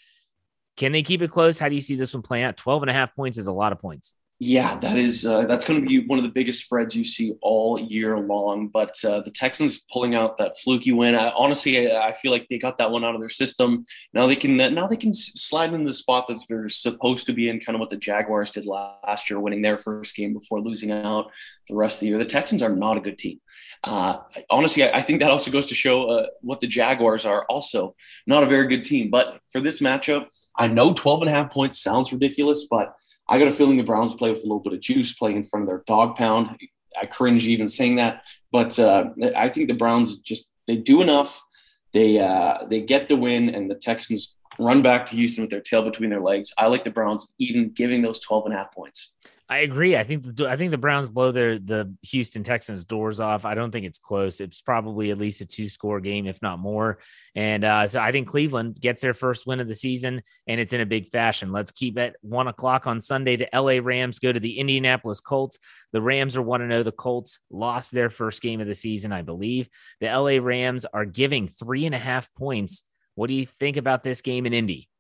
[0.77, 1.59] Can they keep it close?
[1.59, 2.57] How do you see this one playing out?
[2.57, 4.15] 12 and a half points is a lot of points.
[4.41, 7.35] Yeah, that is uh, that's going to be one of the biggest spreads you see
[7.43, 8.69] all year long.
[8.69, 11.17] But uh, the Texans pulling out that fluky win.
[11.17, 13.85] I, honestly, I, I, feel like they got that one out of their system.
[14.15, 17.49] Now they can now they can slide in the spot that they're supposed to be
[17.49, 20.93] in, kind of what the Jaguars did last year, winning their first game before losing
[20.93, 21.33] out
[21.69, 22.19] the rest of the year.
[22.19, 23.41] The Texans are not a good team.
[23.85, 24.19] Uh,
[24.51, 27.95] honestly, I, I, think that also goes to show uh, what the Jaguars are also
[28.27, 29.09] not a very good team.
[29.09, 32.95] But for this matchup, I know 12 and a half points sounds ridiculous, but
[33.29, 35.45] I got a feeling the Browns play with a little bit of juice, playing in
[35.45, 36.57] front of their dog pound.
[37.01, 41.41] I cringe even saying that, but uh, I think the Browns just they do enough.
[41.93, 45.61] They uh, they get the win, and the Texans run back to Houston with their
[45.61, 46.53] tail between their legs.
[46.59, 49.15] I like the Browns even giving those 12 and a half points.
[49.51, 49.97] I agree.
[49.97, 53.47] I think the, I think the Browns blow their the Houston Texans doors off.
[53.47, 54.41] I don't think it's close.
[54.41, 56.99] It's probably at least a two score game, if not more.
[57.35, 60.75] And uh, so I think Cleveland gets their first win of the season, and it's
[60.75, 61.51] in a big fashion.
[61.51, 63.37] Let's keep it one o'clock on Sunday.
[63.37, 65.57] The LA Rams go to the Indianapolis Colts.
[65.93, 66.83] The Rams are one to know.
[66.83, 69.71] The Colts lost their first game of the season, I believe.
[70.01, 72.83] The LA Rams are giving three and a half points.
[73.15, 74.91] What do you think about this game in Indy?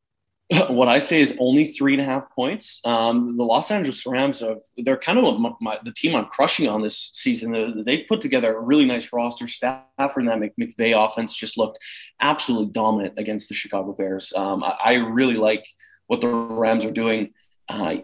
[0.68, 2.80] what I say is only three and a half points.
[2.84, 6.68] Um, the Los Angeles Rams are they're kind of my, my, the team I'm crushing
[6.68, 7.82] on this season.
[7.84, 9.46] They put together a really nice roster.
[9.46, 11.78] Stafford and that McVay offense just looked
[12.22, 14.32] absolutely dominant against the Chicago Bears.
[14.34, 15.66] Um, I, I, really like
[16.06, 17.34] what the Rams are doing.
[17.68, 17.96] Uh,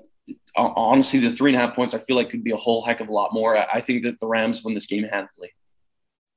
[0.55, 3.01] honestly, the three and a half points I feel like could be a whole heck
[3.01, 3.57] of a lot more.
[3.57, 5.53] I, I think that the Rams win this game handily.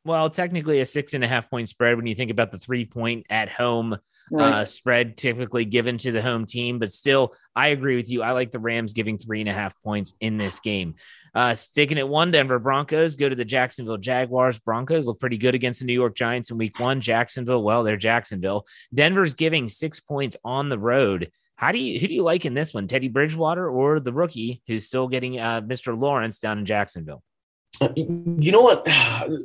[0.07, 2.85] Well, technically a six and a half point spread when you think about the three
[2.85, 3.97] point at home
[4.31, 4.53] right.
[4.53, 6.79] uh, spread typically given to the home team.
[6.79, 8.23] But still, I agree with you.
[8.23, 10.95] I like the Rams giving three and a half points in this game.
[11.35, 14.59] Uh, sticking at one, Denver Broncos go to the Jacksonville Jaguars.
[14.59, 17.01] Broncos look pretty good against the New York Giants in week one.
[17.01, 18.65] Jacksonville, well, they're Jacksonville.
[18.93, 21.29] Denver's giving six points on the road.
[21.57, 24.61] How do you who do you like in this one, Teddy Bridgewater or the rookie
[24.67, 25.99] who's still getting uh, Mr.
[25.99, 27.23] Lawrence down in Jacksonville?
[27.95, 28.87] You know what?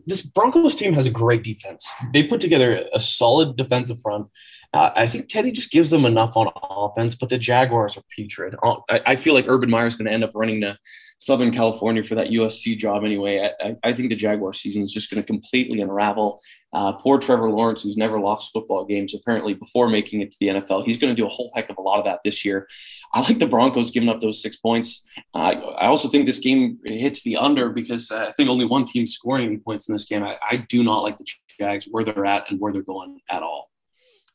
[0.06, 1.92] This Broncos team has a great defense.
[2.12, 4.28] They put together a solid defensive front.
[4.72, 8.54] Uh, I think Teddy just gives them enough on offense, but the Jaguars are putrid.
[8.62, 10.78] Uh, I, I feel like Urban Meyer is going to end up running to
[11.22, 13.48] Southern California for that USC job anyway.
[13.60, 16.40] I, I think the Jaguar season is just going to completely unravel.
[16.72, 20.48] Uh, poor Trevor Lawrence, who's never lost football games apparently before making it to the
[20.48, 22.66] NFL, he's going to do a whole heck of a lot of that this year.
[23.14, 25.04] I like the Broncos giving up those six points.
[25.32, 29.06] Uh, I also think this game hits the under because I think only one team
[29.06, 30.24] scoring points in this game.
[30.24, 31.26] I, I do not like the
[31.60, 33.70] Jags where they're at and where they're going at all.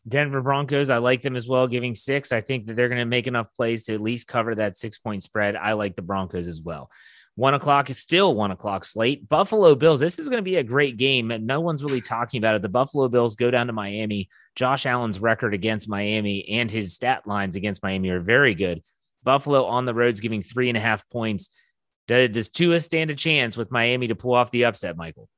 [0.07, 2.31] Denver Broncos, I like them as well, giving six.
[2.31, 4.97] I think that they're going to make enough plays to at least cover that six
[4.97, 5.55] point spread.
[5.55, 6.89] I like the Broncos as well.
[7.35, 9.29] One o'clock is still one o'clock slate.
[9.29, 9.99] Buffalo Bills.
[9.99, 11.31] This is going to be a great game.
[11.45, 12.63] No one's really talking about it.
[12.63, 14.29] The Buffalo Bills go down to Miami.
[14.55, 18.81] Josh Allen's record against Miami and his stat lines against Miami are very good.
[19.23, 21.49] Buffalo on the road's giving three and a half points.
[22.07, 25.29] Does, does Tua stand a chance with Miami to pull off the upset, Michael?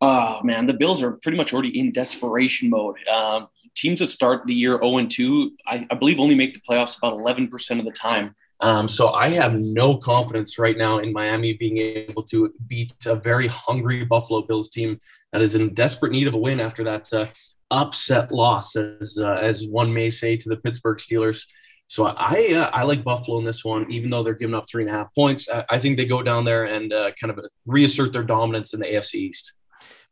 [0.00, 2.96] Oh man, the Bills are pretty much already in desperation mode.
[3.06, 6.60] Um, teams that start the year 0 and 2, I, I believe only make the
[6.60, 8.34] playoffs about 11% of the time.
[8.60, 13.14] Um, so I have no confidence right now in Miami being able to beat a
[13.14, 14.98] very hungry Buffalo Bills team
[15.32, 17.26] that is in desperate need of a win after that uh,
[17.70, 21.44] upset loss, as uh, as one may say, to the Pittsburgh Steelers.
[21.88, 24.84] So I uh, I like Buffalo in this one, even though they're giving up three
[24.84, 25.48] and a half points.
[25.50, 28.80] I, I think they go down there and uh, kind of reassert their dominance in
[28.80, 29.52] the AFC East.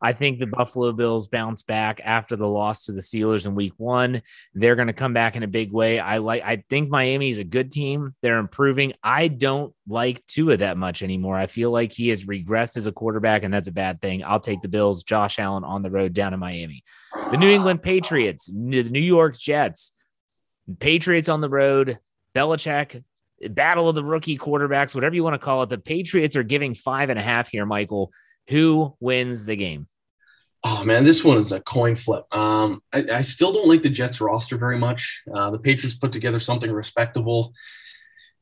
[0.00, 0.52] I think the hmm.
[0.52, 4.22] Buffalo Bills bounce back after the loss to the Steelers in week one.
[4.54, 5.98] They're going to come back in a big way.
[5.98, 8.14] I like, I think Miami is a good team.
[8.22, 8.92] They're improving.
[9.02, 11.36] I don't like Tua that much anymore.
[11.36, 14.24] I feel like he has regressed as a quarterback, and that's a bad thing.
[14.24, 16.84] I'll take the Bills, Josh Allen on the road down to Miami.
[17.30, 19.92] The New England Patriots, the New York Jets,
[20.80, 21.98] Patriots on the road,
[22.34, 23.02] Belichick,
[23.50, 25.68] battle of the rookie quarterbacks, whatever you want to call it.
[25.68, 28.12] The Patriots are giving five and a half here, Michael.
[28.48, 29.88] Who wins the game?
[30.66, 32.24] Oh man, this one is a coin flip.
[32.34, 35.22] Um, I, I, still don't like the Jets roster very much.
[35.32, 37.52] Uh, the Patriots put together something respectable.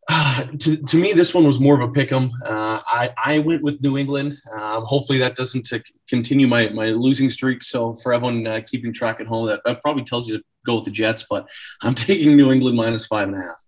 [0.08, 2.30] Uh, to, to me, this one was more of a pick 'em.
[2.44, 4.38] Uh, I, I went with New England.
[4.56, 5.68] Um, hopefully, that doesn't
[6.08, 7.64] continue my, my losing streak.
[7.64, 10.76] So, for everyone uh, keeping track at home, that, that probably tells you to go
[10.76, 11.26] with the Jets.
[11.28, 11.48] But
[11.82, 13.60] I'm taking New England minus five and a half.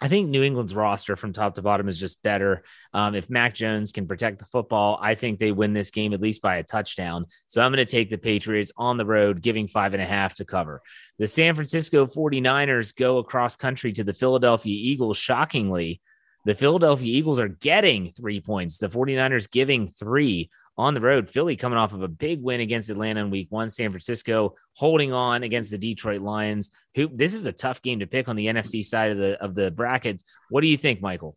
[0.00, 2.64] I think New England's roster from top to bottom is just better.
[2.92, 6.20] Um, if Mac Jones can protect the football, I think they win this game at
[6.20, 7.24] least by a touchdown.
[7.46, 10.34] So I'm going to take the Patriots on the road, giving five and a half
[10.34, 10.82] to cover.
[11.18, 15.16] The San Francisco 49ers go across country to the Philadelphia Eagles.
[15.16, 16.02] Shockingly,
[16.44, 21.28] the Philadelphia Eagles are getting three points, the 49ers giving three on the road.
[21.28, 23.70] Philly coming off of a big win against Atlanta in week one.
[23.70, 26.70] San Francisco holding on against the Detroit Lions.
[26.94, 29.54] Who this is a tough game to pick on the NFC side of the of
[29.54, 30.24] the brackets.
[30.50, 31.36] What do you think, Michael?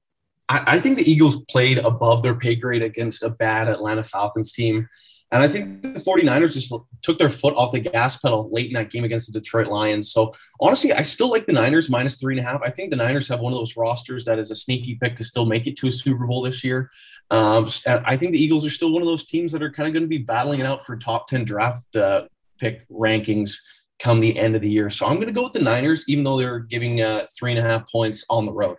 [0.50, 4.52] I, I think the Eagles played above their pay grade against a bad Atlanta Falcons
[4.52, 4.88] team.
[5.32, 6.74] And I think the 49ers just
[7.04, 10.12] took their foot off the gas pedal late in that game against the Detroit Lions.
[10.12, 12.62] So honestly, I still like the Niners minus three and a half.
[12.66, 15.24] I think the Niners have one of those rosters that is a sneaky pick to
[15.24, 16.90] still make it to a Super Bowl this year.
[17.32, 19.94] Um, I think the Eagles are still one of those teams that are kind of
[19.94, 22.24] going to be battling it out for top 10 draft uh,
[22.60, 23.56] pick rankings
[24.00, 24.90] come the end of the year.
[24.90, 27.60] So I'm going to go with the Niners, even though they're giving uh, three and
[27.60, 28.78] a half points on the road.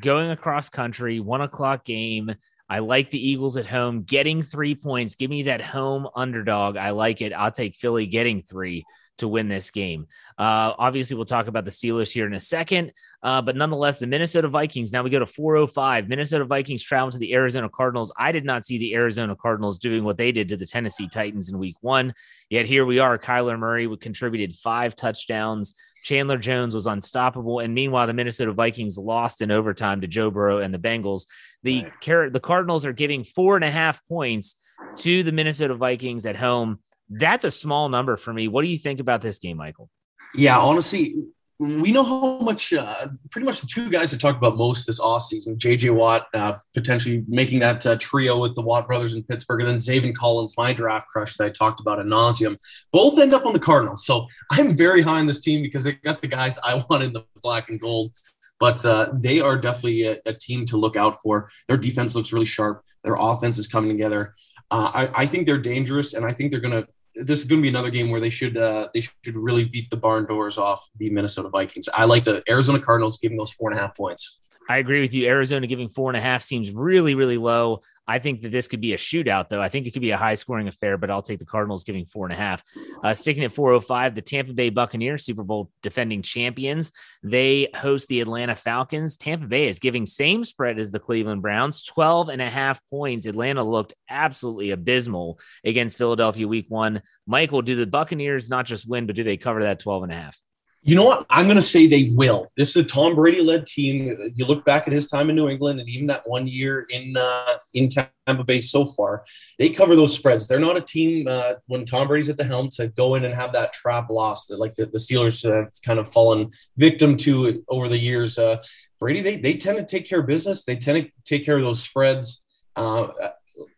[0.00, 2.32] Going across country, one o'clock game.
[2.68, 5.16] I like the Eagles at home getting three points.
[5.16, 6.76] Give me that home underdog.
[6.76, 7.32] I like it.
[7.32, 8.84] I'll take Philly getting three
[9.20, 10.06] to win this game.
[10.38, 14.06] Uh, obviously, we'll talk about the Steelers here in a second, uh, but nonetheless, the
[14.06, 14.92] Minnesota Vikings.
[14.92, 16.08] Now we go to 405.
[16.08, 18.12] Minnesota Vikings travel to the Arizona Cardinals.
[18.16, 21.48] I did not see the Arizona Cardinals doing what they did to the Tennessee Titans
[21.48, 22.14] in week one.
[22.48, 23.18] Yet here we are.
[23.18, 25.74] Kyler Murray contributed five touchdowns.
[26.02, 27.60] Chandler Jones was unstoppable.
[27.60, 31.26] And meanwhile, the Minnesota Vikings lost in overtime to Joe Burrow and the Bengals.
[31.62, 34.56] The, the Cardinals are giving four and a half points
[34.96, 36.78] to the Minnesota Vikings at home.
[37.10, 38.48] That's a small number for me.
[38.48, 39.90] What do you think about this game, Michael?
[40.34, 41.16] Yeah, honestly,
[41.60, 44.98] we know how much, uh, pretty much the two guys that talked about most this
[44.98, 49.60] offseason, JJ Watt uh, potentially making that uh, trio with the Watt brothers in Pittsburgh,
[49.60, 52.56] and then Zaven Collins, my draft crush that I talked about at nauseum,
[52.92, 54.06] both end up on the Cardinals.
[54.06, 57.12] So I'm very high on this team because they got the guys I want in
[57.12, 58.12] the black and gold.
[58.58, 61.48] But uh, they are definitely a, a, team to look out for.
[61.66, 62.82] Their defense looks really sharp.
[63.04, 64.34] Their offense is coming together.
[64.70, 66.86] Uh, I, I think they're dangerous, and I think they're going to
[67.20, 69.90] this is going to be another game where they should uh, they should really beat
[69.90, 71.88] the barn doors off the Minnesota Vikings.
[71.92, 74.38] I like the Arizona Cardinals giving those four and a half points.
[74.68, 75.26] I agree with you.
[75.26, 77.80] Arizona giving four and a half seems really, really low.
[78.06, 79.62] I think that this could be a shootout, though.
[79.62, 82.06] I think it could be a high scoring affair, but I'll take the Cardinals giving
[82.06, 82.62] four and a half.
[83.02, 86.90] Uh, sticking at 405, the Tampa Bay Buccaneers, Super Bowl defending champions.
[87.22, 89.16] They host the Atlanta Falcons.
[89.16, 93.26] Tampa Bay is giving same spread as the Cleveland Browns, 12 and a half points.
[93.26, 97.02] Atlanta looked absolutely abysmal against Philadelphia week one.
[97.26, 100.16] Michael, do the Buccaneers not just win, but do they cover that 12 and a
[100.16, 100.40] half?
[100.82, 101.26] You know what?
[101.28, 102.50] I'm going to say they will.
[102.56, 104.32] This is a Tom Brady led team.
[104.34, 107.18] You look back at his time in New England and even that one year in
[107.18, 109.24] uh, in Tampa Bay so far,
[109.58, 110.48] they cover those spreads.
[110.48, 113.34] They're not a team uh, when Tom Brady's at the helm to go in and
[113.34, 117.62] have that trap loss that like the, the Steelers have kind of fallen victim to
[117.68, 118.38] over the years.
[118.38, 118.56] Uh,
[118.98, 120.62] Brady, they, they tend to take care of business.
[120.62, 122.42] They tend to take care of those spreads.
[122.74, 123.08] Uh,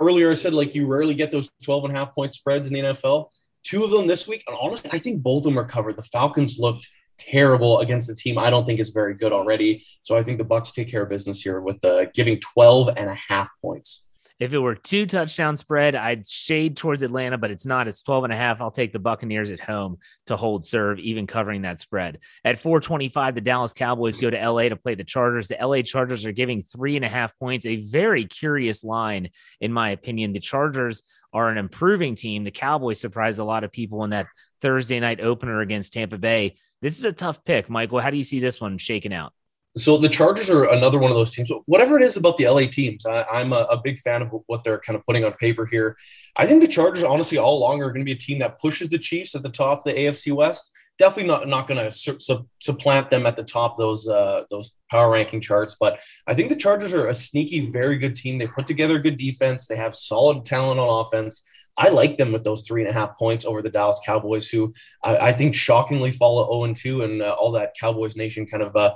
[0.00, 2.72] earlier, I said like you rarely get those 12 and a half point spreads in
[2.72, 3.28] the NFL
[3.62, 5.96] Two of them this week, and honestly, I think both of them are covered.
[5.96, 9.84] The Falcons looked terrible against a team I don't think is very good already.
[10.02, 13.08] So I think the Bucks take care of business here with the giving 12 and
[13.08, 14.02] a half points.
[14.42, 17.86] If it were two touchdown spread, I'd shade towards Atlanta, but it's not.
[17.86, 18.60] It's 12 and a half.
[18.60, 22.18] I'll take the Buccaneers at home to hold serve, even covering that spread.
[22.44, 25.46] At 425, the Dallas Cowboys go to LA to play the Chargers.
[25.46, 29.72] The LA Chargers are giving three and a half points, a very curious line, in
[29.72, 30.32] my opinion.
[30.32, 32.44] The Chargers are an improving team.
[32.44, 34.26] The Cowboys surprised a lot of people in that
[34.60, 36.56] Thursday night opener against Tampa Bay.
[36.80, 38.00] This is a tough pick, Michael.
[38.00, 39.32] How do you see this one shaking out?
[39.76, 41.50] So the Chargers are another one of those teams.
[41.64, 44.62] Whatever it is about the LA teams, I, am a, a, big fan of what
[44.64, 45.96] they're kind of putting on paper here.
[46.36, 48.90] I think the Chargers, honestly, all along are going to be a team that pushes
[48.90, 50.72] the Chiefs at the top of the AFC West.
[50.98, 54.74] Definitely not not going to su- su- supplant them at the top those uh, those
[54.90, 58.38] power ranking charts, but I think the Chargers are a sneaky, very good team.
[58.38, 59.66] They put together a good defense.
[59.66, 61.42] They have solid talent on offense.
[61.76, 64.74] I like them with those three and a half points over the Dallas Cowboys, who
[65.02, 68.62] I, I think shockingly follow 0 and 2, and uh, all that Cowboys Nation kind
[68.62, 68.94] of uh,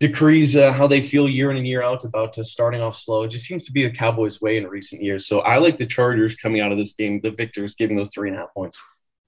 [0.00, 3.22] decrees uh, how they feel year in and year out about uh, starting off slow.
[3.22, 5.26] It just seems to be the Cowboys' way in recent years.
[5.26, 8.28] So I like the Chargers coming out of this game, the victors giving those three
[8.28, 8.80] and a half points.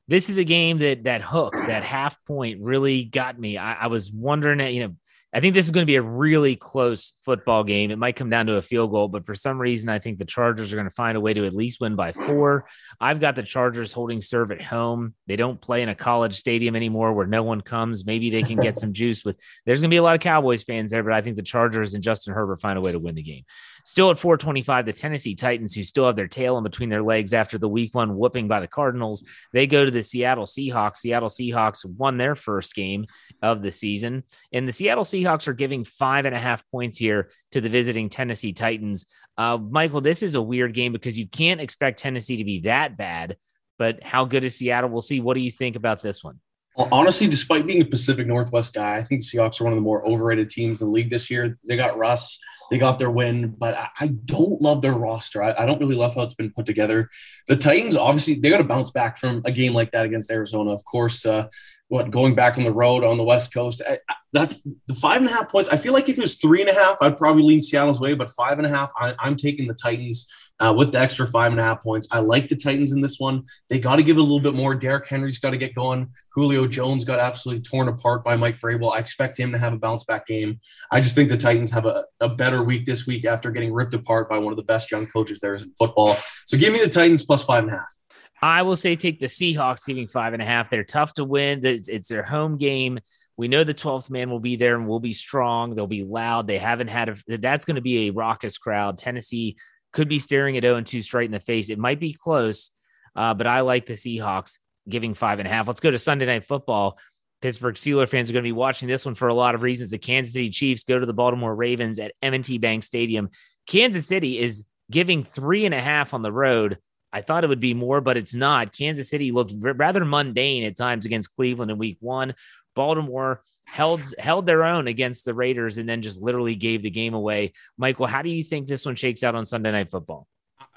[0.08, 3.58] This is a game that that hook, that half point, really got me.
[3.58, 4.94] I, I was wondering, you know,
[5.30, 7.90] I think this is going to be a really close football game.
[7.90, 10.24] It might come down to a field goal, but for some reason, I think the
[10.24, 12.66] Chargers are going to find a way to at least win by four.
[12.98, 15.12] I've got the Chargers holding serve at home.
[15.26, 18.06] They don't play in a college stadium anymore where no one comes.
[18.06, 19.36] Maybe they can get some juice with.
[19.66, 21.92] There's going to be a lot of Cowboys fans there, but I think the Chargers
[21.92, 23.44] and Justin Herbert find a way to win the game.
[23.88, 27.32] Still at 425, the Tennessee Titans, who still have their tail in between their legs
[27.32, 29.24] after the week one whooping by the Cardinals,
[29.54, 30.98] they go to the Seattle Seahawks.
[30.98, 33.06] Seattle Seahawks won their first game
[33.40, 34.24] of the season.
[34.52, 38.10] And the Seattle Seahawks are giving five and a half points here to the visiting
[38.10, 39.06] Tennessee Titans.
[39.38, 42.98] Uh, Michael, this is a weird game because you can't expect Tennessee to be that
[42.98, 43.38] bad,
[43.78, 44.90] but how good is Seattle?
[44.90, 45.22] We'll see.
[45.22, 46.40] What do you think about this one?
[46.76, 49.82] Honestly, despite being a Pacific Northwest guy, I think the Seahawks are one of the
[49.82, 51.58] more overrated teams in the league this year.
[51.66, 52.38] They got Russ,
[52.70, 55.42] they got their win, but I, I don't love their roster.
[55.42, 57.08] I, I, don't really love how it's been put together.
[57.46, 60.72] The Titans, obviously, they got to bounce back from a game like that against Arizona.
[60.72, 61.48] Of course, uh,
[61.88, 63.82] what going back on the road on the West Coast.
[63.88, 63.98] I,
[64.34, 64.52] that
[64.86, 65.70] the five and a half points.
[65.70, 68.14] I feel like if it was three and a half, I'd probably lean Seattle's way.
[68.14, 70.30] But five and a half, I, am taking the Titans
[70.60, 72.06] uh, with the extra five and a half points.
[72.10, 73.44] I like the Titans in this one.
[73.70, 74.74] They got to give a little bit more.
[74.74, 76.10] Derrick Henry's got to get going.
[76.30, 78.94] Julio Jones got absolutely torn apart by Mike Vrabel.
[78.94, 80.60] I expect him to have a bounce back game.
[80.92, 83.94] I just think the Titans have a, a better week this week after getting ripped
[83.94, 86.18] apart by one of the best young coaches there is in football.
[86.46, 87.97] So give me the Titans plus five and a half.
[88.40, 90.70] I will say take the Seahawks giving five and a half.
[90.70, 91.64] They're tough to win.
[91.64, 92.98] It's, it's their home game.
[93.36, 95.74] We know the 12th man will be there and will be strong.
[95.74, 96.46] They'll be loud.
[96.46, 98.98] They haven't had a, that's going to be a raucous crowd.
[98.98, 99.56] Tennessee
[99.92, 101.70] could be staring at 0 2 straight in the face.
[101.70, 102.70] It might be close,
[103.16, 104.58] uh, but I like the Seahawks
[104.88, 105.68] giving five and a half.
[105.68, 106.98] Let's go to Sunday Night Football.
[107.40, 109.90] Pittsburgh Steelers fans are going to be watching this one for a lot of reasons.
[109.90, 113.28] The Kansas City Chiefs go to the Baltimore Ravens at M&T Bank Stadium.
[113.66, 116.78] Kansas City is giving three and a half on the road.
[117.12, 118.76] I thought it would be more, but it's not.
[118.76, 122.34] Kansas City looked rather mundane at times against Cleveland in week one.
[122.74, 127.14] Baltimore held held their own against the Raiders and then just literally gave the game
[127.14, 127.52] away.
[127.76, 130.26] Michael, how do you think this one shakes out on Sunday Night Football?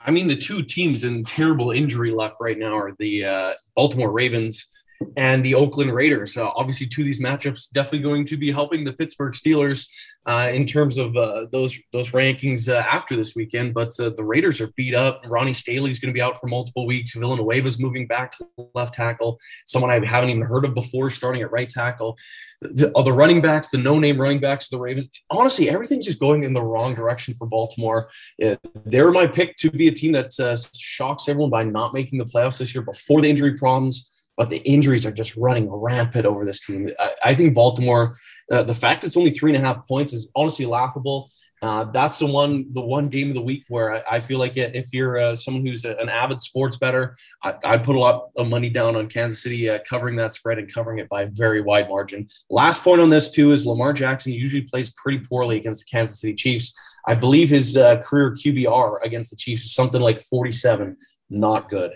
[0.06, 4.12] I mean, the two teams in terrible injury luck right now are the uh, Baltimore
[4.12, 4.68] Ravens
[5.18, 6.38] and the Oakland Raiders.
[6.38, 9.88] Uh, obviously, two of these matchups definitely going to be helping the Pittsburgh Steelers
[10.26, 13.74] uh, in terms of uh, those those rankings uh, after this weekend.
[13.74, 15.22] But uh, the Raiders are beat up.
[15.26, 17.16] Ronnie Stanley's going to be out for multiple weeks.
[17.16, 21.52] Villanueva's moving back to left tackle, someone I haven't even heard of before, starting at
[21.52, 22.18] right tackle.
[22.62, 25.10] The, the running backs, the no-name running backs, the Ravens.
[25.32, 28.08] Honestly, everything's just going in the wrong direction for Baltimore.
[28.86, 32.26] they're my pick to be a team that uh, shocks everyone by not making the
[32.26, 36.46] playoffs this year before the injury problems but the injuries are just running rampant over
[36.46, 36.90] this team.
[37.00, 38.16] I, I think Baltimore,
[38.52, 41.30] uh, the fact it's only three and a half points is honestly laughable.
[41.62, 44.58] Uh, that's the one, the one game of the week where I, I feel like
[44.58, 48.30] if you're uh, someone who's a, an avid sports bettor, I, I put a lot
[48.36, 51.28] of money down on Kansas City uh, covering that spread and covering it by a
[51.28, 52.28] very wide margin.
[52.50, 56.20] Last point on this too is Lamar Jackson usually plays pretty poorly against the Kansas
[56.20, 56.74] City Chiefs.
[57.08, 60.98] I believe his uh, career QBR against the Chiefs is something like 47.
[61.30, 61.92] Not good.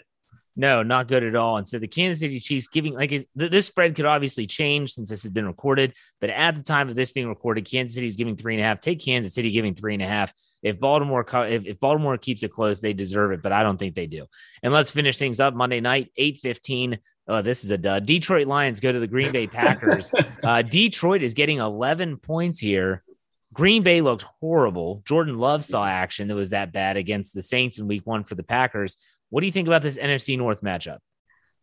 [0.57, 1.57] No, not good at all.
[1.57, 5.23] And so the Kansas City Chiefs giving like this spread could obviously change since this
[5.23, 8.37] has been recorded, but at the time of this being recorded, Kansas City is giving
[8.37, 8.79] three and a half.
[8.79, 10.33] Take Kansas City giving three and a half.
[10.63, 13.95] If Baltimore if, if Baltimore keeps it close, they deserve it, but I don't think
[13.95, 14.25] they do.
[14.63, 16.99] And let's finish things up Monday night, eight fifteen.
[17.27, 18.05] Oh, this is a dud.
[18.05, 20.11] Detroit Lions go to the Green Bay Packers.
[20.43, 23.03] uh, Detroit is getting 11 points here.
[23.51, 25.01] Green Bay looked horrible.
[25.05, 28.35] Jordan Love saw action that was that bad against the Saints in week one for
[28.35, 28.97] the Packers.
[29.29, 30.99] What do you think about this NFC North matchup?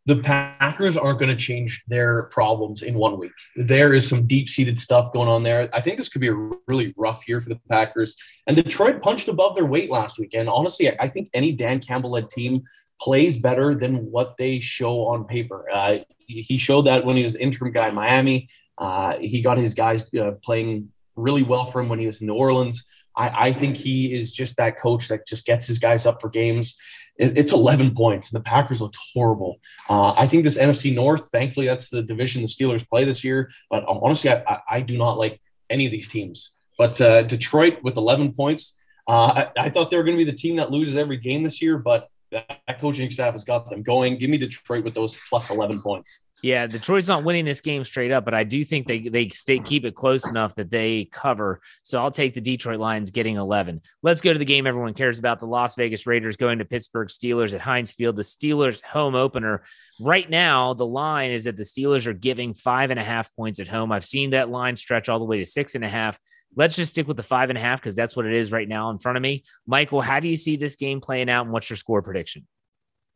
[0.05, 3.31] The Packers aren't going to change their problems in one week.
[3.55, 5.71] There is some deep seated stuff going on there.
[5.73, 8.17] I think this could be a really rough year for the Packers.
[8.49, 10.35] And Detroit punched above their weight last week.
[10.35, 12.63] And honestly, I think any Dan Campbell led team
[13.01, 15.71] plays better than what they show on paper.
[15.73, 18.49] Uh, he showed that when he was interim guy in Miami.
[18.79, 22.27] Uh, he got his guys uh, playing really well for him when he was in
[22.27, 22.85] New Orleans.
[23.17, 26.31] I, I, think he is just that coach that just gets his guys up for
[26.31, 26.77] games
[27.17, 28.31] it's 11 points.
[28.31, 29.61] The Packers looked horrible.
[29.89, 33.51] Uh, I think this NFC North, thankfully, that's the division the Steelers play this year.
[33.71, 36.51] But honestly, I, I do not like any of these teams.
[36.79, 40.31] But uh, Detroit with 11 points, uh, I, I, thought they were going to be
[40.31, 43.83] the team that loses every game this year, but that coaching staff has got them
[43.83, 44.17] going.
[44.17, 46.21] Give me Detroit with those plus 11 points.
[46.43, 49.61] Yeah, Detroit's not winning this game straight up, but I do think they they stay
[49.61, 51.61] keep it close enough that they cover.
[51.85, 53.81] So I'll take the Detroit Lions getting 11.
[54.03, 57.09] Let's go to the game everyone cares about: the Las Vegas Raiders going to Pittsburgh
[57.09, 58.17] Steelers at Heinz Field.
[58.17, 59.63] The Steelers home opener.
[60.01, 63.61] Right now, the line is that the Steelers are giving five and a half points
[63.61, 63.93] at home.
[63.93, 66.19] I've seen that line stretch all the way to six and a half.
[66.57, 68.69] Let's just stick with the five and a half because that's what it is right
[68.69, 69.45] now in front of me.
[69.67, 72.49] Michael, how do you see this game playing out, and what's your score prediction?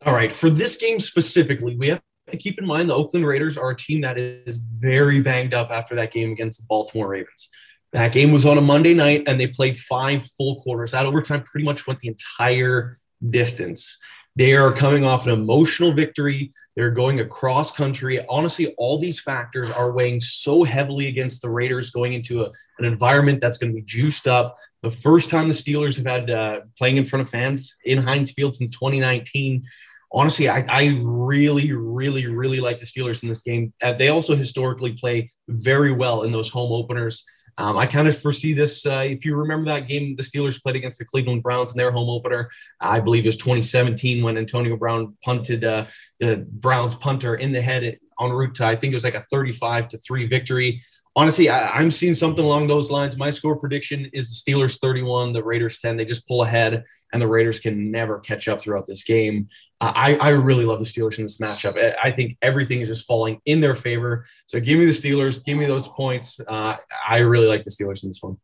[0.04, 2.00] All right, for this game specifically, we have
[2.32, 5.94] keep in mind the Oakland Raiders are a team that is very banged up after
[5.94, 7.48] that game against the Baltimore Ravens.
[7.92, 10.90] That game was on a Monday night and they played five full quarters.
[10.90, 12.96] That overtime pretty much went the entire
[13.30, 13.98] distance.
[14.34, 16.52] They are coming off an emotional victory.
[16.74, 18.20] They're going across country.
[18.28, 22.84] Honestly, all these factors are weighing so heavily against the Raiders going into a, an
[22.84, 24.56] environment that's going to be juiced up.
[24.82, 28.30] The first time the Steelers have had uh, playing in front of fans in Heinz
[28.32, 29.64] Field since 2019
[30.12, 33.72] honestly, I, I really, really, really like the Steelers in this game.
[33.82, 37.24] Uh, they also historically play very well in those home openers.
[37.58, 38.84] Um, I kind of foresee this.
[38.84, 41.90] Uh, if you remember that game the Steelers played against the Cleveland Browns in their
[41.90, 42.50] home opener,
[42.80, 45.86] I believe it was 2017 when Antonio Brown punted uh,
[46.20, 49.24] the Browns punter in the head en route to, I think it was like a
[49.30, 50.80] 35 to 3 victory
[51.16, 53.16] honestly, I, am seeing something along those lines.
[53.16, 55.96] My score prediction is the Steelers 31, the Raiders 10.
[55.96, 59.48] They just pull ahead, and the Raiders can never catch up throughout this game.
[59.80, 61.76] Uh, I, I really love the Steelers in this matchup.
[61.82, 64.26] I, I, think everything is just falling in their favor.
[64.46, 66.38] So give me the Steelers, give me those points.
[66.40, 66.76] Uh,
[67.08, 68.38] I really like the Steelers in this one.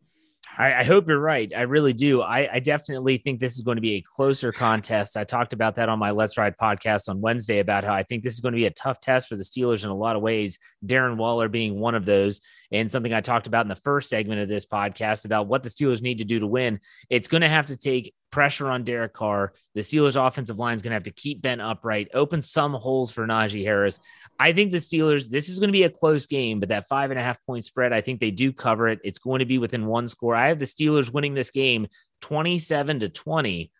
[0.59, 1.51] I, I, hope you're right.
[1.57, 2.21] I really do.
[2.21, 5.17] I, I, definitely think this is going to be a closer contest.
[5.17, 8.23] I talked about that on my Let's Ride podcast on Wednesday about how I think
[8.23, 10.23] this is going to be a tough test for the Steelers in a lot of
[10.23, 10.59] ways.
[10.85, 12.41] Darren Waller being one of those,
[12.71, 15.71] and something I talked about in the first segment of this podcast about what the
[15.71, 16.81] Steelers need to do to win.
[17.09, 19.53] It's going to have to take pressure on Derek Carr.
[19.77, 23.13] The Steelers' offensive line is going to have to keep Ben upright, open some holes
[23.13, 24.01] for Najee Harris.
[24.41, 27.13] I think the Steelers, this is going to be a close game, but that five
[27.13, 28.99] and a half point spread, I think they do cover it.
[29.05, 30.35] It's going to be within one score.
[30.35, 31.87] I have the Steelers winning this game
[32.23, 33.71] 27 to 20.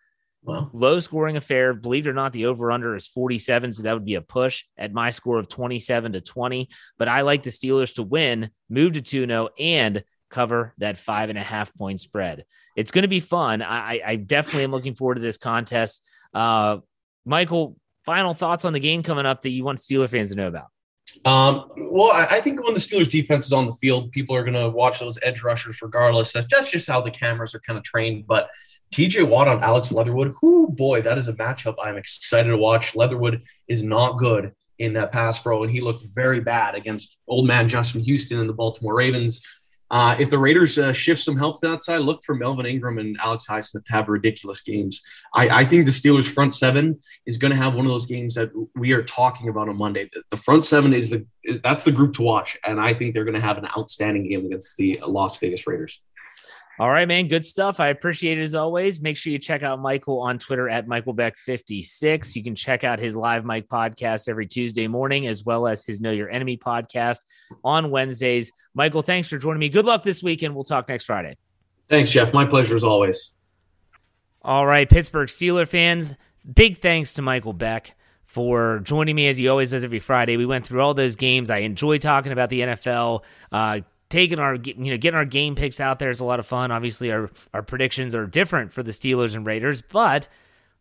[0.45, 0.69] Wow.
[0.73, 1.73] Low scoring affair.
[1.73, 3.73] Believe it or not, the over under is 47.
[3.73, 6.69] So that would be a push at my score of 27 to 20.
[6.97, 10.01] But I like the Steelers to win, move to 2 0, and oh,
[10.33, 12.45] cover that five and a half point spread.
[12.75, 13.61] It's going to be fun.
[13.61, 16.03] I, I definitely am looking forward to this contest.
[16.33, 16.79] Uh,
[17.25, 20.47] Michael, final thoughts on the game coming up that you want Steeler fans to know
[20.47, 20.67] about?
[21.25, 24.55] Um, well, I, think when the Steelers defense is on the field, people are going
[24.55, 26.33] to watch those edge rushers regardless.
[26.33, 28.25] That's, that's just how the cameras are kind of trained.
[28.25, 28.49] But
[28.93, 32.95] TJ Watt on Alex Leatherwood, whoo boy, that is a matchup I'm excited to watch.
[32.95, 37.47] Leatherwood is not good in that pass pro, and he looked very bad against old
[37.47, 39.41] man Justin Houston and the Baltimore Ravens.
[39.93, 42.97] Uh, if the Raiders uh, shift some help to that side, look for Melvin Ingram
[42.97, 45.03] and Alex Highsmith to have ridiculous games.
[45.35, 48.33] I, I think the Steelers' front seven is going to have one of those games
[48.33, 50.09] that we are talking about on Monday.
[50.11, 53.13] The, the front seven is the is, that's the group to watch, and I think
[53.13, 56.01] they're going to have an outstanding game against the Las Vegas Raiders.
[56.79, 57.27] All right, man.
[57.27, 57.79] Good stuff.
[57.79, 58.99] I appreciate it as always.
[58.99, 62.35] Make sure you check out Michael on Twitter at MichaelBeck56.
[62.35, 66.01] You can check out his live mic podcast every Tuesday morning, as well as his
[66.01, 67.19] Know Your Enemy podcast
[67.63, 68.51] on Wednesdays.
[68.73, 69.69] Michael, thanks for joining me.
[69.69, 71.37] Good luck this week, and we'll talk next Friday.
[71.89, 72.33] Thanks, Jeff.
[72.33, 73.33] My pleasure as always.
[74.41, 76.15] All right, Pittsburgh Steeler fans,
[76.53, 77.95] big thanks to Michael Beck
[78.25, 80.37] for joining me as he always does every Friday.
[80.37, 81.51] We went through all those games.
[81.51, 83.23] I enjoy talking about the NFL.
[83.51, 83.81] Uh,
[84.13, 86.71] taking our you know getting our game picks out there is a lot of fun.
[86.71, 90.27] Obviously, our our predictions are different for the Steelers and Raiders, but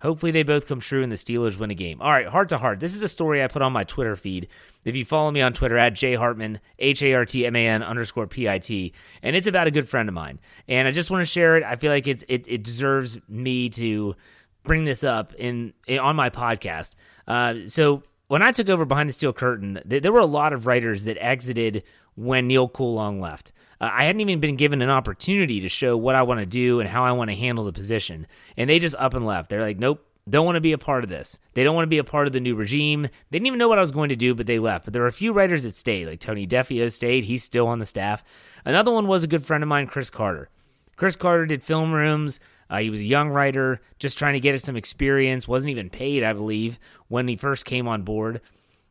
[0.02, 2.02] hopefully they both come true and the Steelers win a game.
[2.02, 2.78] All right, heart to heart.
[2.78, 4.48] This is a story I put on my Twitter feed.
[4.84, 7.66] If you follow me on Twitter at J Hartman H A R T M A
[7.66, 10.90] N underscore P I T, and it's about a good friend of mine, and I
[10.90, 11.64] just want to share it.
[11.64, 14.14] I feel like it's it it deserves me to
[14.62, 16.96] bring this up in, in on my podcast.
[17.26, 20.66] Uh, so when I took over behind the steel curtain, there were a lot of
[20.66, 21.82] writers that exited
[22.14, 23.52] when Neal Coolong left.
[23.80, 26.80] Uh, I hadn't even been given an opportunity to show what I want to do
[26.80, 28.26] and how I want to handle the position.
[28.56, 29.50] And they just up and left.
[29.50, 31.38] They're like, nope, don't want to be a part of this.
[31.54, 33.02] They don't want to be a part of the new regime.
[33.02, 34.84] They didn't even know what I was going to do, but they left.
[34.84, 37.24] But there were a few writers that stayed, like Tony Defeo stayed.
[37.24, 38.22] He's still on the staff.
[38.64, 40.48] Another one was a good friend of mine, Chris Carter.
[40.96, 42.38] Chris Carter did film rooms.
[42.70, 45.48] Uh, he was a young writer, just trying to get some experience.
[45.48, 48.40] Wasn't even paid, I believe, when he first came on board.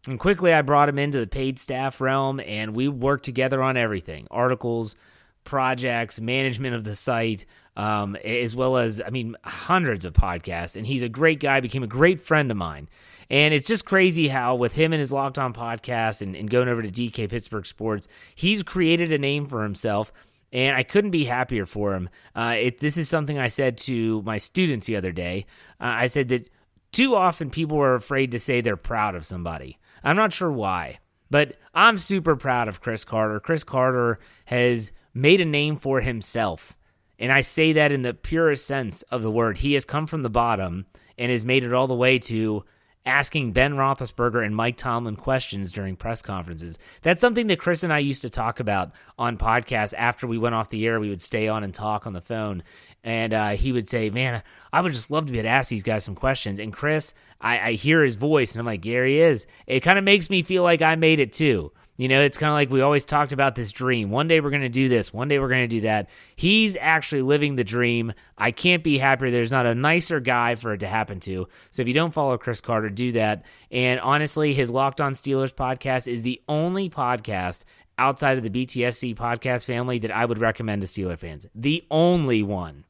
[0.08, 3.78] And quickly, I brought him into the paid staff realm, and we worked together on
[3.78, 4.95] everything articles,
[5.43, 7.45] projects, management of the site,
[7.78, 10.76] um, as well as, I mean, hundreds of podcasts.
[10.76, 12.89] And he's a great guy, became a great friend of mine.
[13.30, 16.68] And it's just crazy how, with him and his Locked On podcast and, and going
[16.68, 20.12] over to DK Pittsburgh Sports, he's created a name for himself.
[20.52, 22.10] And I couldn't be happier for him.
[22.36, 25.45] Uh, it, this is something I said to my students the other day.
[25.80, 26.49] Uh, I said that
[26.91, 29.78] too often people are afraid to say they're proud of somebody.
[30.04, 30.99] I'm not sure why,
[31.30, 33.39] but I'm super proud of Chris Carter.
[33.39, 36.76] Chris Carter has made a name for himself.
[37.20, 39.60] And I say that in the purest sense of the word.
[39.60, 40.88] He has come from the bottom
[41.18, 42.66] and has made it all the way to
[43.06, 46.78] asking Ben Roethlisberger and Mike Tomlin questions during press conferences.
[47.02, 50.56] That's something that Chris and I used to talk about on podcasts after we went
[50.56, 50.99] off the air.
[50.99, 52.64] We would stay on and talk on the phone.
[53.04, 55.70] And uh, he would say, Man, I would just love to be able to ask
[55.70, 56.60] these guys some questions.
[56.60, 59.47] And Chris, I, I hear his voice and I'm like, Gary is.
[59.66, 61.72] It kind of makes me feel like I made it too.
[62.02, 64.10] You know, it's kind of like we always talked about this dream.
[64.10, 66.10] One day we're going to do this, one day we're going to do that.
[66.36, 68.14] He's actually living the dream.
[68.39, 69.30] I can't be happier.
[69.30, 71.47] There's not a nicer guy for it to happen to.
[71.70, 73.45] So if you don't follow Chris Carter, do that.
[73.70, 77.66] And honestly, his Locked On Steelers podcast is the only podcast
[77.99, 81.45] outside of the BTSC podcast family that I would recommend to Steeler fans.
[81.54, 82.86] The only one.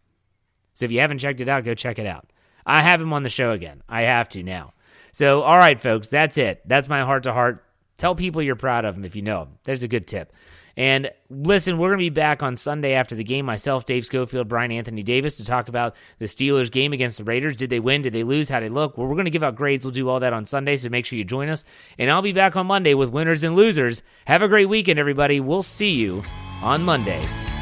[0.73, 2.31] So if you haven't checked it out, go check it out.
[2.65, 3.83] I have him on the show again.
[3.89, 4.71] I have to now.
[5.11, 6.61] So, all right, folks, that's it.
[6.65, 7.65] That's my heart to heart
[8.01, 9.59] Tell people you're proud of them if you know them.
[9.63, 10.33] There's a good tip.
[10.75, 13.45] And listen, we're going to be back on Sunday after the game.
[13.45, 17.57] Myself, Dave Schofield, Brian Anthony Davis to talk about the Steelers game against the Raiders.
[17.57, 18.01] Did they win?
[18.01, 18.49] Did they lose?
[18.49, 18.97] How did they look?
[18.97, 19.85] Well, we're going to give out grades.
[19.85, 21.63] We'll do all that on Sunday, so make sure you join us.
[21.99, 24.01] And I'll be back on Monday with winners and losers.
[24.25, 25.39] Have a great weekend, everybody.
[25.39, 26.23] We'll see you
[26.63, 27.21] on Monday.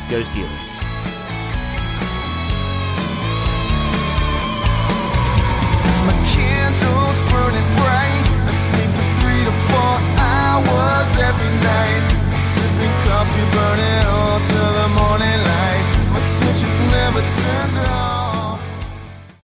[0.09, 0.68] Go Steelers.